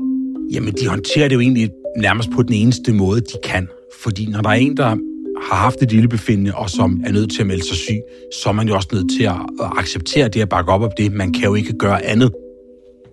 Jamen, 0.54 0.74
de 0.74 0.88
håndterer 0.88 1.28
det 1.28 1.36
jo 1.36 1.40
egentlig 1.40 1.70
nærmest 1.98 2.30
på 2.32 2.44
den 2.44 2.54
eneste 2.54 2.94
måde, 2.94 3.22
de 3.22 3.38
kan. 3.44 3.68
Fordi 4.04 4.26
når 4.26 4.42
der 4.42 4.50
er 4.50 4.54
en, 4.54 4.78
der 4.78 4.96
har 5.50 5.56
haft 5.56 5.82
et 5.82 5.92
lille 5.92 6.08
befindende, 6.08 6.56
og 6.56 6.70
som 6.70 7.02
er 7.06 7.12
nødt 7.12 7.32
til 7.32 7.42
at 7.42 7.48
melde 7.48 7.68
sig 7.68 7.78
syg, 7.78 8.00
så 8.44 8.50
er 8.50 8.54
man 8.54 8.68
jo 8.68 8.76
også 8.76 8.90
nødt 8.94 9.12
til 9.18 9.24
at 9.24 9.36
acceptere 9.78 10.28
det 10.28 10.44
og 10.44 10.50
bakke 10.50 10.72
op 10.72 10.82
om 10.82 10.90
det. 10.98 11.14
Man 11.14 11.34
kan 11.34 11.44
jo 11.44 11.56
ikke 11.56 11.74
gøre 11.74 12.06
andet. 12.06 12.32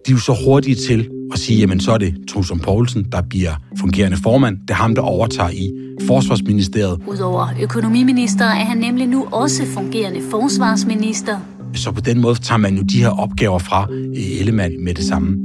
De 0.06 0.12
er 0.12 0.14
jo 0.14 0.20
så 0.20 0.36
hurtige 0.44 0.74
til 0.74 1.08
at 1.32 1.38
sige, 1.38 1.58
jamen 1.58 1.80
så 1.80 1.92
er 1.92 1.98
det 1.98 2.14
Trusum 2.28 2.58
Poulsen, 2.58 3.06
der 3.12 3.22
bliver 3.22 3.52
fungerende 3.78 4.16
formand. 4.16 4.56
Det 4.56 4.70
er 4.70 4.74
ham, 4.74 4.94
der 4.94 5.02
overtager 5.02 5.50
i 5.50 5.72
Forsvarsministeriet. 6.06 7.00
Udover 7.06 7.48
økonomiminister 7.62 8.44
er 8.44 8.64
han 8.64 8.78
nemlig 8.78 9.06
nu 9.06 9.26
også 9.32 9.66
fungerende 9.66 10.20
forsvarsminister. 10.30 11.40
Så 11.74 11.92
på 11.92 12.00
den 12.00 12.20
måde 12.20 12.34
tager 12.34 12.58
man 12.58 12.76
jo 12.76 12.82
de 12.82 13.02
her 13.02 13.20
opgaver 13.20 13.58
fra 13.58 13.86
øh, 13.90 14.40
Ellemann 14.40 14.84
med 14.84 14.94
det 14.94 15.04
samme. 15.04 15.36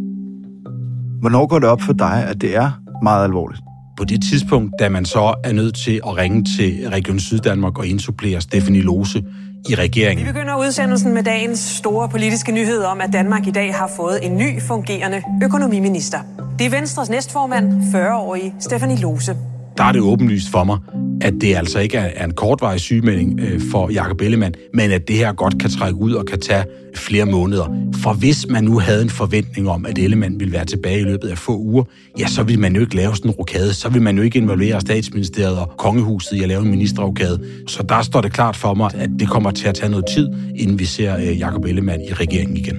Hvornår 1.21 1.47
går 1.47 1.59
det 1.59 1.69
op 1.69 1.81
for 1.81 1.93
dig, 1.93 2.25
at 2.27 2.41
det 2.41 2.55
er 2.55 2.82
meget 3.03 3.23
alvorligt? 3.23 3.61
På 3.97 4.03
det 4.03 4.23
tidspunkt, 4.23 4.73
da 4.79 4.89
man 4.89 5.05
så 5.05 5.35
er 5.43 5.51
nødt 5.51 5.75
til 5.75 6.01
at 6.07 6.17
ringe 6.17 6.43
til 6.57 6.89
Region 6.89 7.19
Syddanmark 7.19 7.79
og 7.79 7.87
indsupplere 7.87 8.41
Stephanie 8.41 8.81
Lose 8.81 9.23
i 9.69 9.75
regeringen. 9.75 10.27
Vi 10.27 10.31
begynder 10.31 10.55
udsendelsen 10.59 11.13
med 11.13 11.23
dagens 11.23 11.59
store 11.59 12.09
politiske 12.09 12.51
nyhed 12.51 12.83
om, 12.83 13.01
at 13.01 13.13
Danmark 13.13 13.47
i 13.47 13.51
dag 13.51 13.75
har 13.75 13.91
fået 13.95 14.25
en 14.25 14.37
ny 14.37 14.61
fungerende 14.61 15.21
økonomiminister. 15.43 16.19
Det 16.59 16.65
er 16.65 16.69
Venstres 16.69 17.09
næstformand, 17.09 17.83
40-årige 17.95 18.53
Stephanie 18.59 18.97
Lose 18.97 19.35
der 19.77 19.83
er 19.83 19.91
det 19.91 20.01
åbenlyst 20.01 20.51
for 20.51 20.63
mig, 20.63 20.77
at 21.21 21.33
det 21.41 21.55
altså 21.55 21.79
ikke 21.79 21.97
er 21.97 22.25
en 22.25 22.33
kortvarig 22.33 22.79
sygemelding 22.79 23.39
øh, 23.39 23.61
for 23.71 23.89
Jakob 23.89 24.21
Ellemann, 24.21 24.55
men 24.73 24.91
at 24.91 25.07
det 25.07 25.15
her 25.15 25.33
godt 25.33 25.59
kan 25.59 25.69
trække 25.69 25.99
ud 25.99 26.13
og 26.13 26.25
kan 26.25 26.39
tage 26.39 26.65
flere 26.95 27.25
måneder. 27.25 27.89
For 27.95 28.13
hvis 28.13 28.47
man 28.49 28.63
nu 28.63 28.79
havde 28.79 29.01
en 29.01 29.09
forventning 29.09 29.69
om, 29.69 29.85
at 29.85 29.97
Ellemann 29.97 30.39
ville 30.39 30.53
være 30.53 30.65
tilbage 30.65 30.99
i 30.99 31.03
løbet 31.03 31.27
af 31.27 31.37
få 31.37 31.57
uger, 31.57 31.83
ja, 32.19 32.27
så 32.27 32.43
ville 32.43 32.61
man 32.61 32.75
jo 32.75 32.81
ikke 32.81 32.95
lave 32.95 33.15
sådan 33.15 33.31
en 33.31 33.35
rokade. 33.35 33.73
Så 33.73 33.89
ville 33.89 34.03
man 34.03 34.17
jo 34.17 34.23
ikke 34.23 34.39
involvere 34.39 34.81
statsministeriet 34.81 35.59
og 35.59 35.71
kongehuset 35.77 36.37
i 36.37 36.41
at 36.41 36.47
lave 36.47 36.61
en 36.61 36.69
ministerrokade. 36.69 37.39
Så 37.67 37.83
der 37.83 38.01
står 38.01 38.21
det 38.21 38.33
klart 38.33 38.55
for 38.55 38.73
mig, 38.73 38.91
at 38.95 39.09
det 39.19 39.29
kommer 39.29 39.51
til 39.51 39.67
at 39.67 39.75
tage 39.75 39.89
noget 39.89 40.05
tid, 40.15 40.29
inden 40.55 40.79
vi 40.79 40.85
ser 40.85 41.17
øh, 41.17 41.39
Jakob 41.39 41.65
Ellemann 41.65 42.01
i 42.01 42.13
regeringen 42.13 42.57
igen. 42.57 42.77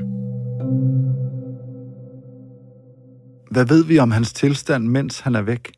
Hvad 3.51 3.65
ved 3.65 3.85
vi 3.85 3.99
om 3.99 4.11
hans 4.11 4.33
tilstand, 4.33 4.85
mens 4.89 5.21
han 5.21 5.35
er 5.35 5.43
væk? 5.43 5.73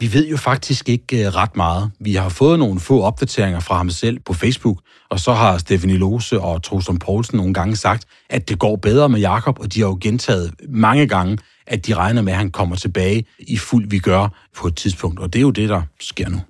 Vi 0.00 0.12
ved 0.12 0.28
jo 0.28 0.36
faktisk 0.36 0.88
ikke 0.88 1.26
øh, 1.26 1.34
ret 1.34 1.56
meget. 1.56 1.90
Vi 2.00 2.14
har 2.14 2.28
fået 2.28 2.58
nogle 2.58 2.80
få 2.80 3.02
opdateringer 3.02 3.60
fra 3.60 3.76
ham 3.76 3.90
selv 3.90 4.20
på 4.20 4.32
Facebook, 4.32 4.78
og 5.10 5.20
så 5.20 5.32
har 5.32 5.58
Stefanie 5.58 5.96
Lose 5.96 6.40
og 6.40 6.62
Trostrom 6.62 6.98
Poulsen 6.98 7.36
nogle 7.36 7.54
gange 7.54 7.76
sagt, 7.76 8.04
at 8.30 8.48
det 8.48 8.58
går 8.58 8.76
bedre 8.76 9.08
med 9.08 9.20
Jakob, 9.20 9.58
og 9.60 9.74
de 9.74 9.80
har 9.80 9.88
jo 9.88 9.98
gentaget 10.00 10.54
mange 10.68 11.06
gange, 11.06 11.38
at 11.66 11.86
de 11.86 11.94
regner 11.94 12.22
med, 12.22 12.32
at 12.32 12.38
han 12.38 12.50
kommer 12.50 12.76
tilbage 12.76 13.24
i 13.38 13.56
fuld 13.56 13.90
vi 13.90 13.98
gør 13.98 14.28
på 14.56 14.66
et 14.66 14.76
tidspunkt. 14.76 15.20
Og 15.20 15.32
det 15.32 15.38
er 15.38 15.42
jo 15.42 15.50
det, 15.50 15.68
der 15.68 15.82
sker 16.00 16.28
nu. 16.28 16.40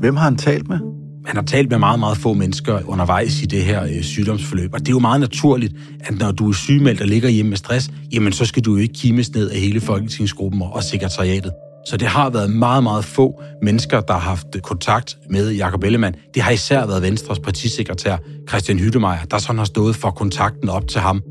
Hvem 0.00 0.16
har 0.16 0.24
han 0.24 0.36
talt 0.36 0.68
med? 0.68 1.01
Han 1.26 1.36
har 1.36 1.42
talt 1.42 1.70
med 1.70 1.78
meget, 1.78 2.00
meget 2.00 2.16
få 2.16 2.32
mennesker 2.32 2.80
undervejs 2.88 3.42
i 3.42 3.46
det 3.46 3.62
her 3.62 3.84
øh, 3.84 4.02
sygdomsforløb. 4.02 4.74
Og 4.74 4.80
det 4.80 4.88
er 4.88 4.92
jo 4.92 4.98
meget 4.98 5.20
naturligt, 5.20 5.74
at 6.00 6.18
når 6.18 6.32
du 6.32 6.48
er 6.48 6.52
sygemeldt 6.52 7.00
og 7.00 7.06
ligger 7.06 7.28
hjemme 7.28 7.48
med 7.48 7.56
stress, 7.56 7.90
jamen 8.12 8.32
så 8.32 8.44
skal 8.44 8.64
du 8.64 8.74
jo 8.74 8.76
ikke 8.76 8.94
kimes 8.94 9.34
ned 9.34 9.50
af 9.50 9.60
hele 9.60 9.80
folketingsgruppen 9.80 10.62
og 10.62 10.82
sekretariatet. 10.82 11.52
Så 11.86 11.96
det 11.96 12.08
har 12.08 12.30
været 12.30 12.50
meget, 12.50 12.82
meget 12.82 13.04
få 13.04 13.42
mennesker, 13.62 14.00
der 14.00 14.12
har 14.12 14.20
haft 14.20 14.46
kontakt 14.62 15.18
med 15.30 15.52
Jakob 15.52 15.84
Ellemann. 15.84 16.16
Det 16.34 16.42
har 16.42 16.50
især 16.50 16.86
været 16.86 17.02
Venstres 17.02 17.38
partisekretær 17.38 18.16
Christian 18.48 18.78
Hyttemeier, 18.78 19.24
der 19.30 19.38
sådan 19.38 19.58
har 19.58 19.64
stået 19.64 19.96
for 19.96 20.10
kontakten 20.10 20.68
op 20.68 20.88
til 20.88 21.00
ham. 21.00 21.22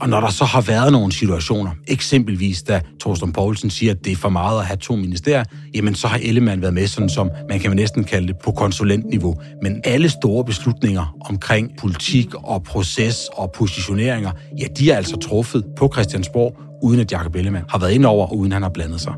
Og 0.00 0.08
når 0.08 0.20
der 0.20 0.28
så 0.28 0.44
har 0.44 0.60
været 0.60 0.92
nogle 0.92 1.12
situationer, 1.12 1.70
eksempelvis 1.88 2.62
da 2.62 2.80
Thorsten 3.00 3.32
Poulsen 3.32 3.70
siger, 3.70 3.92
at 3.92 4.04
det 4.04 4.12
er 4.12 4.16
for 4.16 4.28
meget 4.28 4.58
at 4.60 4.66
have 4.66 4.76
to 4.76 4.96
ministerier, 4.96 5.44
jamen 5.74 5.94
så 5.94 6.08
har 6.08 6.18
Ellemann 6.22 6.62
været 6.62 6.74
med 6.74 6.86
sådan 6.86 7.08
som, 7.08 7.30
man 7.48 7.60
kan 7.60 7.76
næsten 7.76 8.04
kalde 8.04 8.26
det, 8.26 8.36
på 8.44 8.52
konsulentniveau. 8.52 9.34
Men 9.62 9.80
alle 9.84 10.08
store 10.08 10.44
beslutninger 10.44 11.16
omkring 11.30 11.70
politik 11.78 12.34
og 12.34 12.62
proces 12.62 13.16
og 13.32 13.52
positioneringer, 13.52 14.30
ja, 14.58 14.66
de 14.78 14.90
er 14.90 14.96
altså 14.96 15.16
truffet 15.16 15.64
på 15.76 15.90
Christiansborg, 15.92 16.56
uden 16.82 17.00
at 17.00 17.12
Jakob 17.12 17.34
Ellemann 17.34 17.64
har 17.68 17.78
været 17.78 17.92
ind 17.92 18.04
over, 18.04 18.26
og 18.26 18.36
uden 18.36 18.52
han 18.52 18.62
har 18.62 18.70
blandet 18.70 19.00
sig. 19.00 19.12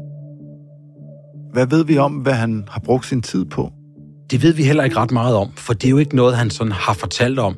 Hvad 1.52 1.66
ved 1.66 1.84
vi 1.84 1.98
om, 1.98 2.12
hvad 2.12 2.34
han 2.34 2.64
har 2.68 2.80
brugt 2.80 3.06
sin 3.06 3.22
tid 3.22 3.44
på? 3.44 3.72
Det 4.30 4.42
ved 4.42 4.52
vi 4.52 4.64
heller 4.64 4.84
ikke 4.84 4.96
ret 4.96 5.10
meget 5.10 5.36
om, 5.36 5.50
for 5.56 5.72
det 5.72 5.84
er 5.84 5.90
jo 5.90 5.98
ikke 5.98 6.16
noget, 6.16 6.36
han 6.36 6.50
sådan 6.50 6.72
har 6.72 6.94
fortalt 6.94 7.38
om. 7.38 7.56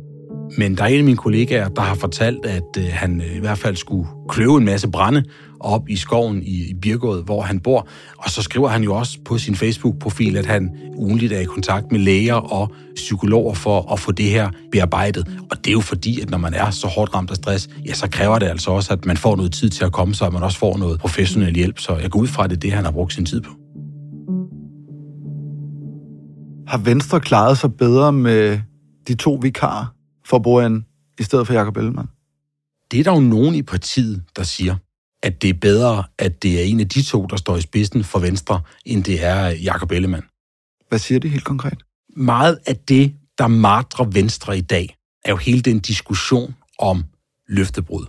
Men 0.59 0.77
der 0.77 0.83
er 0.83 0.89
en 0.89 0.99
af 0.99 1.05
mine 1.05 1.17
kollegaer, 1.17 1.69
der 1.69 1.83
har 1.83 1.95
fortalt, 1.95 2.47
at 2.47 2.77
øh, 2.79 2.85
han 2.91 3.21
øh, 3.21 3.37
i 3.37 3.41
hvert 3.41 3.59
fald 3.59 3.77
skulle 3.77 4.09
kløve 4.29 4.59
en 4.59 4.65
masse 4.65 4.89
brænde 4.89 5.25
op 5.61 5.89
i 5.89 5.97
skoven 5.97 6.43
i, 6.43 6.71
i 6.71 6.75
Birgård, 6.75 7.25
hvor 7.25 7.43
han 7.43 7.61
bor. 7.61 7.89
Og 8.19 8.31
så 8.31 8.43
skriver 8.43 8.69
han 8.69 8.83
jo 8.83 8.95
også 8.95 9.19
på 9.25 9.39
sin 9.39 9.55
Facebook-profil, 9.55 10.37
at 10.37 10.47
han 10.47 10.71
ugenligt 10.97 11.33
er 11.33 11.41
i 11.41 11.45
kontakt 11.45 11.93
med 11.93 12.01
læger 12.01 12.35
og 12.35 12.73
psykologer 12.95 13.55
for 13.55 13.93
at 13.93 14.01
få 14.01 14.13
det 14.13 14.27
her 14.27 14.51
bearbejdet. 14.73 15.39
Og 15.51 15.57
det 15.57 15.67
er 15.67 15.73
jo 15.73 15.81
fordi, 15.81 16.21
at 16.21 16.31
når 16.31 16.39
man 16.39 16.55
er 16.55 16.71
så 16.71 16.87
hårdt 16.87 17.15
ramt 17.15 17.31
af 17.31 17.37
stress, 17.37 17.69
ja, 17.87 17.95
så 17.95 18.09
kræver 18.11 18.39
det 18.39 18.47
altså 18.47 18.71
også, 18.71 18.93
at 18.93 19.07
man 19.07 19.17
får 19.17 19.37
noget 19.37 19.53
tid 19.53 19.71
til 19.71 19.85
at 19.85 19.93
komme 19.93 20.15
sig, 20.15 20.27
og 20.27 20.33
man 20.33 20.43
også 20.43 20.59
får 20.59 20.77
noget 20.77 21.01
professionel 21.01 21.55
hjælp. 21.55 21.79
Så 21.79 21.97
jeg 21.97 22.11
går 22.11 22.21
ud 22.21 22.27
fra, 22.27 22.45
at 22.45 22.51
det 22.51 22.57
er 22.57 22.61
det, 22.61 22.73
han 22.73 22.85
har 22.85 22.93
brugt 22.93 23.13
sin 23.13 23.27
tid 23.27 23.41
på. 23.41 23.51
Har 26.69 26.79
Venstre 26.79 27.21
klaret 27.21 27.59
sig 27.59 27.75
bedre 27.75 28.13
med 28.13 28.61
de 29.09 29.15
to 29.15 29.39
vikarer 29.43 30.02
for 30.25 30.39
Bojan 30.39 30.87
i 31.19 31.23
stedet 31.23 31.47
for 31.47 31.55
Jakob 31.55 31.77
Ellemann? 31.77 32.09
Det 32.91 33.01
er 33.01 33.05
der 33.05 33.13
jo 33.13 33.21
nogen 33.21 33.55
i 33.55 33.63
partiet, 33.63 34.25
der 34.37 34.43
siger, 34.43 34.77
at 35.23 35.43
det 35.43 35.51
er 35.51 35.55
bedre, 35.55 36.05
at 36.19 36.43
det 36.43 36.61
er 36.61 36.65
en 36.65 36.81
af 36.81 36.89
de 36.89 37.03
to, 37.03 37.27
der 37.27 37.37
står 37.37 37.57
i 37.57 37.61
spidsen 37.61 38.05
for 38.05 38.19
Venstre, 38.19 38.61
end 38.85 39.05
det 39.05 39.25
er 39.25 39.47
Jakob 39.49 39.91
Ellemann. 39.91 40.25
Hvad 40.89 40.99
siger 40.99 41.21
det 41.21 41.31
helt 41.31 41.45
konkret? 41.45 41.79
Meget 42.17 42.59
af 42.67 42.77
det, 42.77 43.15
der 43.39 43.47
martrer 43.47 44.05
Venstre 44.05 44.59
i 44.59 44.61
dag, 44.61 44.97
er 45.25 45.31
jo 45.31 45.37
hele 45.37 45.61
den 45.61 45.81
diskussion 45.81 46.55
om 46.79 47.05
løftebrud. 47.49 48.07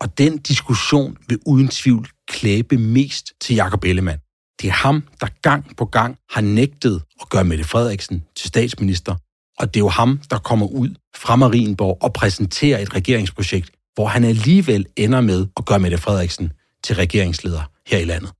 Og 0.00 0.18
den 0.18 0.38
diskussion 0.38 1.16
vil 1.28 1.38
uden 1.46 1.68
tvivl 1.68 2.08
klæbe 2.28 2.76
mest 2.76 3.32
til 3.40 3.56
Jakob 3.56 3.84
Ellemann. 3.84 4.20
Det 4.60 4.68
er 4.68 4.72
ham, 4.72 5.02
der 5.20 5.26
gang 5.42 5.76
på 5.76 5.84
gang 5.84 6.18
har 6.30 6.40
nægtet 6.40 7.02
at 7.20 7.28
gøre 7.28 7.44
Mette 7.44 7.64
Frederiksen 7.64 8.24
til 8.36 8.48
statsminister, 8.48 9.16
og 9.60 9.74
det 9.74 9.80
er 9.80 9.84
jo 9.84 9.88
ham, 9.88 10.20
der 10.30 10.38
kommer 10.38 10.66
ud 10.66 10.88
fra 11.16 11.36
Marienborg 11.36 11.98
og 12.00 12.12
præsenterer 12.12 12.78
et 12.78 12.94
regeringsprojekt, 12.94 13.70
hvor 13.94 14.06
han 14.06 14.24
alligevel 14.24 14.86
ender 14.96 15.20
med 15.20 15.46
at 15.56 15.64
gøre 15.64 15.78
Mette 15.78 15.98
Frederiksen 15.98 16.52
til 16.84 16.96
regeringsleder 16.96 17.70
her 17.86 17.98
i 17.98 18.04
landet. 18.04 18.30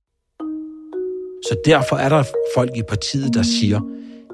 Så 1.43 1.55
derfor 1.65 1.95
er 1.95 2.09
der 2.09 2.23
folk 2.55 2.71
i 2.77 2.81
partiet, 2.89 3.33
der 3.33 3.43
siger, 3.43 3.79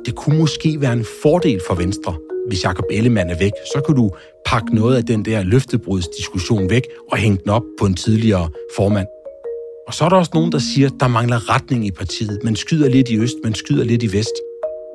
det 0.06 0.16
kunne 0.16 0.38
måske 0.38 0.82
være 0.82 0.94
en 0.94 1.06
fordel 1.22 1.62
for 1.68 1.76
Venstre, 1.76 2.16
hvis 2.48 2.64
Jakob 2.64 2.86
Ellemann 2.92 3.30
er 3.30 3.38
væk. 3.38 3.52
Så 3.74 3.82
kan 3.86 3.96
du 3.96 4.12
pakke 4.46 4.76
noget 4.76 4.98
af 4.98 5.06
den 5.06 5.26
der 5.26 5.44
løftebrudsdiskussion 5.44 6.70
væk 6.70 6.82
og 7.12 7.18
hænge 7.18 7.38
den 7.38 7.50
op 7.50 7.64
på 7.80 7.86
en 7.86 7.94
tidligere 7.94 8.50
formand. 8.76 9.08
Og 9.88 9.94
så 9.94 10.06
er 10.06 10.10
der 10.10 10.16
også 10.16 10.32
nogen, 10.34 10.52
der 10.52 10.60
siger, 10.60 10.90
der 10.90 11.08
mangler 11.08 11.50
retning 11.50 11.86
i 11.88 11.92
partiet. 11.92 12.40
Man 12.44 12.56
skyder 12.56 12.90
lidt 12.90 13.10
i 13.10 13.18
øst, 13.18 13.36
man 13.44 13.54
skyder 13.54 13.84
lidt 13.84 14.04
i 14.04 14.14
vest. 14.14 14.34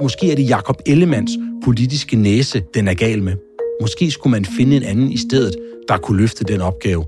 Måske 0.02 0.33
er 0.33 0.37
det 0.37 0.49
Jakob 0.49 0.76
Ellemands 0.87 1.30
politiske 1.64 2.16
næse, 2.16 2.62
den 2.75 2.88
er 2.88 2.95
gal 2.95 3.23
med. 3.23 3.35
Måske 3.80 4.11
skulle 4.11 4.30
man 4.30 4.45
finde 4.45 4.76
en 4.76 4.83
anden 4.83 5.12
i 5.12 5.16
stedet, 5.16 5.57
der 5.88 5.97
kunne 5.97 6.21
løfte 6.21 6.45
den 6.45 6.61
opgave. 6.61 7.04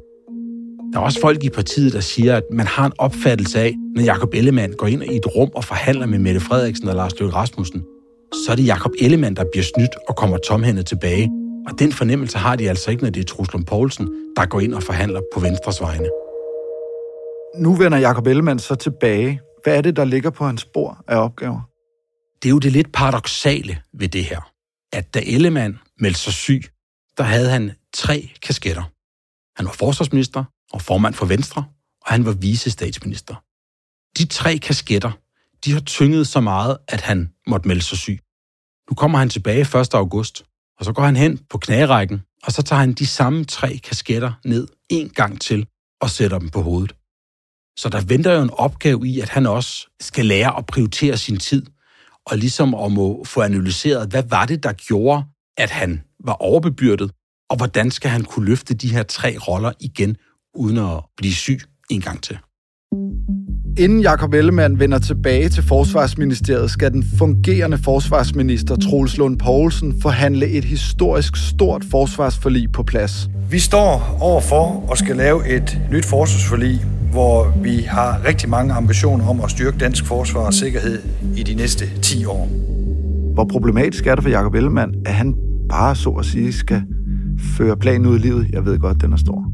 Der 0.93 0.99
er 0.99 1.03
også 1.03 1.21
folk 1.21 1.45
i 1.45 1.51
partiet, 1.51 1.93
der 1.93 2.01
siger, 2.01 2.37
at 2.37 2.43
man 2.53 2.67
har 2.67 2.87
en 2.87 2.93
opfattelse 2.99 3.61
af, 3.61 3.75
når 3.97 4.03
Jakob 4.03 4.35
Ellemann 4.35 4.73
går 4.73 4.87
ind 4.87 5.03
i 5.03 5.17
et 5.17 5.37
rum 5.37 5.51
og 5.55 5.65
forhandler 5.65 6.07
med 6.07 6.19
Mette 6.19 6.41
Frederiksen 6.41 6.89
og 6.89 6.95
Lars 6.95 7.21
Løkke 7.21 7.35
Rasmussen, 7.35 7.83
så 8.33 8.53
er 8.53 8.57
det 8.57 8.67
Jakob 8.67 8.93
Ellemann, 9.01 9.37
der 9.37 9.45
bliver 9.53 9.65
snydt 9.65 9.95
og 10.09 10.17
kommer 10.17 10.37
tomhændet 10.37 10.87
tilbage. 10.87 11.31
Og 11.69 11.79
den 11.79 11.93
fornemmelse 11.93 12.39
har 12.39 12.57
de 12.57 12.69
altså 12.69 12.91
ikke, 12.91 13.03
når 13.03 13.11
det 13.11 13.21
er 13.21 13.25
Truslund 13.25 13.65
Poulsen, 13.65 14.09
der 14.37 14.47
går 14.47 14.61
ind 14.61 14.75
og 14.75 14.83
forhandler 14.83 15.21
på 15.35 15.41
Venstres 15.41 15.81
vegne. 15.81 16.09
Nu 17.57 17.75
vender 17.75 17.99
Jakob 17.99 18.27
Ellemann 18.27 18.59
så 18.59 18.75
tilbage. 18.75 19.41
Hvad 19.65 19.77
er 19.77 19.81
det, 19.81 19.97
der 19.97 20.05
ligger 20.05 20.31
på 20.31 20.45
hans 20.45 20.61
spor 20.61 21.05
af 21.09 21.25
opgaver? 21.25 21.72
Det 22.43 22.49
er 22.49 22.51
jo 22.51 22.59
det 22.59 22.73
lidt 22.73 22.93
paradoxale 22.93 23.83
ved 23.93 24.09
det 24.09 24.25
her, 24.25 24.53
at 24.93 25.15
da 25.15 25.23
Ellemann 25.27 25.79
meldte 25.99 26.21
sig 26.21 26.33
syg, 26.33 26.63
der 27.19 27.25
havde 27.25 27.51
han 27.51 27.73
tre 27.95 28.31
kasketter. 28.43 28.83
Han 29.59 29.67
var 29.67 29.73
forsvarsminister 29.73 30.45
og 30.73 30.83
formand 30.83 31.15
for 31.15 31.27
Venstre, 31.27 31.65
og 32.01 32.13
han 32.13 32.25
var 32.25 32.33
vicestatsminister. 32.33 33.35
De 34.19 34.25
tre 34.27 34.59
kasketter, 34.59 35.13
de 35.65 35.73
har 35.73 35.81
tynget 35.81 36.27
så 36.27 36.41
meget, 36.41 36.79
at 36.89 37.01
han 37.01 37.33
måtte 37.47 37.69
melde 37.69 37.83
sig 37.83 37.99
syg. 37.99 38.19
Nu 38.91 38.95
kommer 38.95 39.19
han 39.19 39.29
tilbage 39.29 39.81
1. 39.81 39.95
august, 39.95 40.45
og 40.79 40.85
så 40.85 40.93
går 40.93 41.03
han 41.03 41.17
hen 41.17 41.39
på 41.39 41.59
knagerækken, 41.59 42.23
og 42.43 42.53
så 42.53 42.63
tager 42.63 42.81
han 42.81 42.93
de 42.93 43.07
samme 43.07 43.45
tre 43.45 43.79
kasketter 43.79 44.33
ned 44.45 44.69
en 44.91 45.09
gang 45.09 45.41
til 45.41 45.67
og 46.01 46.11
sætter 46.11 46.39
dem 46.39 46.51
på 46.51 46.63
hovedet. 46.63 46.93
Så 47.79 47.89
der 47.89 48.01
venter 48.01 48.33
jo 48.33 48.43
en 48.43 48.51
opgave 48.51 49.09
i, 49.09 49.21
at 49.21 49.29
han 49.29 49.47
også 49.47 49.89
skal 50.01 50.27
lære 50.27 50.59
at 50.59 50.67
prioritere 50.67 51.17
sin 51.17 51.39
tid, 51.39 51.67
og 52.27 52.39
ligesom 52.39 52.75
at 52.75 52.93
må 52.93 53.25
få 53.25 53.41
analyseret, 53.41 54.11
hvad 54.11 54.23
var 54.23 54.47
det, 54.47 54.63
der 54.63 54.73
gjorde, 54.73 55.25
at 55.57 55.71
han 55.71 56.03
var 56.25 56.33
overbebyrdet, 56.33 57.13
og 57.51 57.57
hvordan 57.57 57.91
skal 57.91 58.11
han 58.11 58.25
kunne 58.25 58.47
løfte 58.47 58.75
de 58.75 58.93
her 58.93 59.03
tre 59.03 59.37
roller 59.49 59.73
igen, 59.81 60.17
uden 60.55 60.79
at 60.79 61.05
blive 61.17 61.35
syg 61.35 61.61
en 61.91 62.01
gang 62.01 62.23
til. 62.23 62.39
Inden 63.79 64.01
Jakob 64.01 64.35
Ellemann 64.35 64.81
vender 64.81 64.99
tilbage 64.99 65.49
til 65.49 65.63
Forsvarsministeriet, 65.63 66.71
skal 66.71 66.93
den 66.93 67.05
fungerende 67.19 67.79
forsvarsminister 67.79 68.77
Troels 68.77 69.19
Lund 69.19 69.39
Poulsen 69.39 70.01
forhandle 70.03 70.47
et 70.47 70.65
historisk 70.65 71.37
stort 71.37 71.85
forsvarsforlig 71.91 72.73
på 72.73 72.83
plads. 72.83 73.31
Vi 73.51 73.59
står 73.59 74.19
overfor 74.21 74.85
og 74.89 74.99
skal 74.99 75.17
lave 75.17 75.57
et 75.57 75.81
nyt 75.91 76.05
forsvarsforlig, 76.05 76.85
hvor 77.11 77.55
vi 77.63 77.77
har 77.77 78.25
rigtig 78.27 78.49
mange 78.49 78.73
ambitioner 78.75 79.27
om 79.27 79.41
at 79.41 79.51
styrke 79.51 79.79
dansk 79.79 80.07
forsvar 80.07 80.41
og 80.41 80.55
sikkerhed 80.55 80.99
i 81.37 81.43
de 81.43 81.55
næste 81.55 81.85
10 82.03 82.25
år. 82.25 82.49
Hvor 83.35 83.45
problematisk 83.45 84.07
er 84.07 84.15
det 84.15 84.25
for 84.25 84.31
Jakob 84.31 84.55
Ellemann, 84.55 84.95
at 85.07 85.15
han 85.15 85.35
bare 85.69 85.97
så 85.97 86.11
at 86.11 86.25
sige 86.25 86.53
skal 86.53 86.83
føre 87.39 87.77
planen 87.77 88.07
ud 88.07 88.19
i 88.19 88.23
livet? 88.23 88.47
Jeg 88.53 88.65
ved 88.65 88.79
godt, 88.79 89.03
den 89.03 89.13
er 89.13 89.17
stor. 89.17 89.45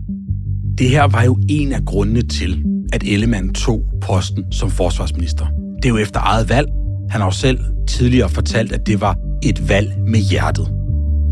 Det 0.78 0.88
her 0.88 1.09
var 1.09 1.22
jo 1.22 1.38
en 1.48 1.72
af 1.72 1.85
grundene 1.85 2.22
til, 2.22 2.64
at 2.92 3.03
Ellemann 3.07 3.55
tog 3.55 3.85
posten 4.01 4.53
som 4.53 4.70
forsvarsminister. 4.70 5.46
Det 5.77 5.85
er 5.85 5.88
jo 5.88 5.96
efter 5.96 6.20
eget 6.20 6.48
valg. 6.48 6.68
Han 7.11 7.20
har 7.20 7.27
jo 7.29 7.33
selv 7.33 7.59
tidligere 7.88 8.29
fortalt, 8.29 8.72
at 8.72 8.87
det 8.87 9.01
var 9.01 9.16
et 9.42 9.68
valg 9.68 9.94
med 10.07 10.20
hjertet. 10.20 10.68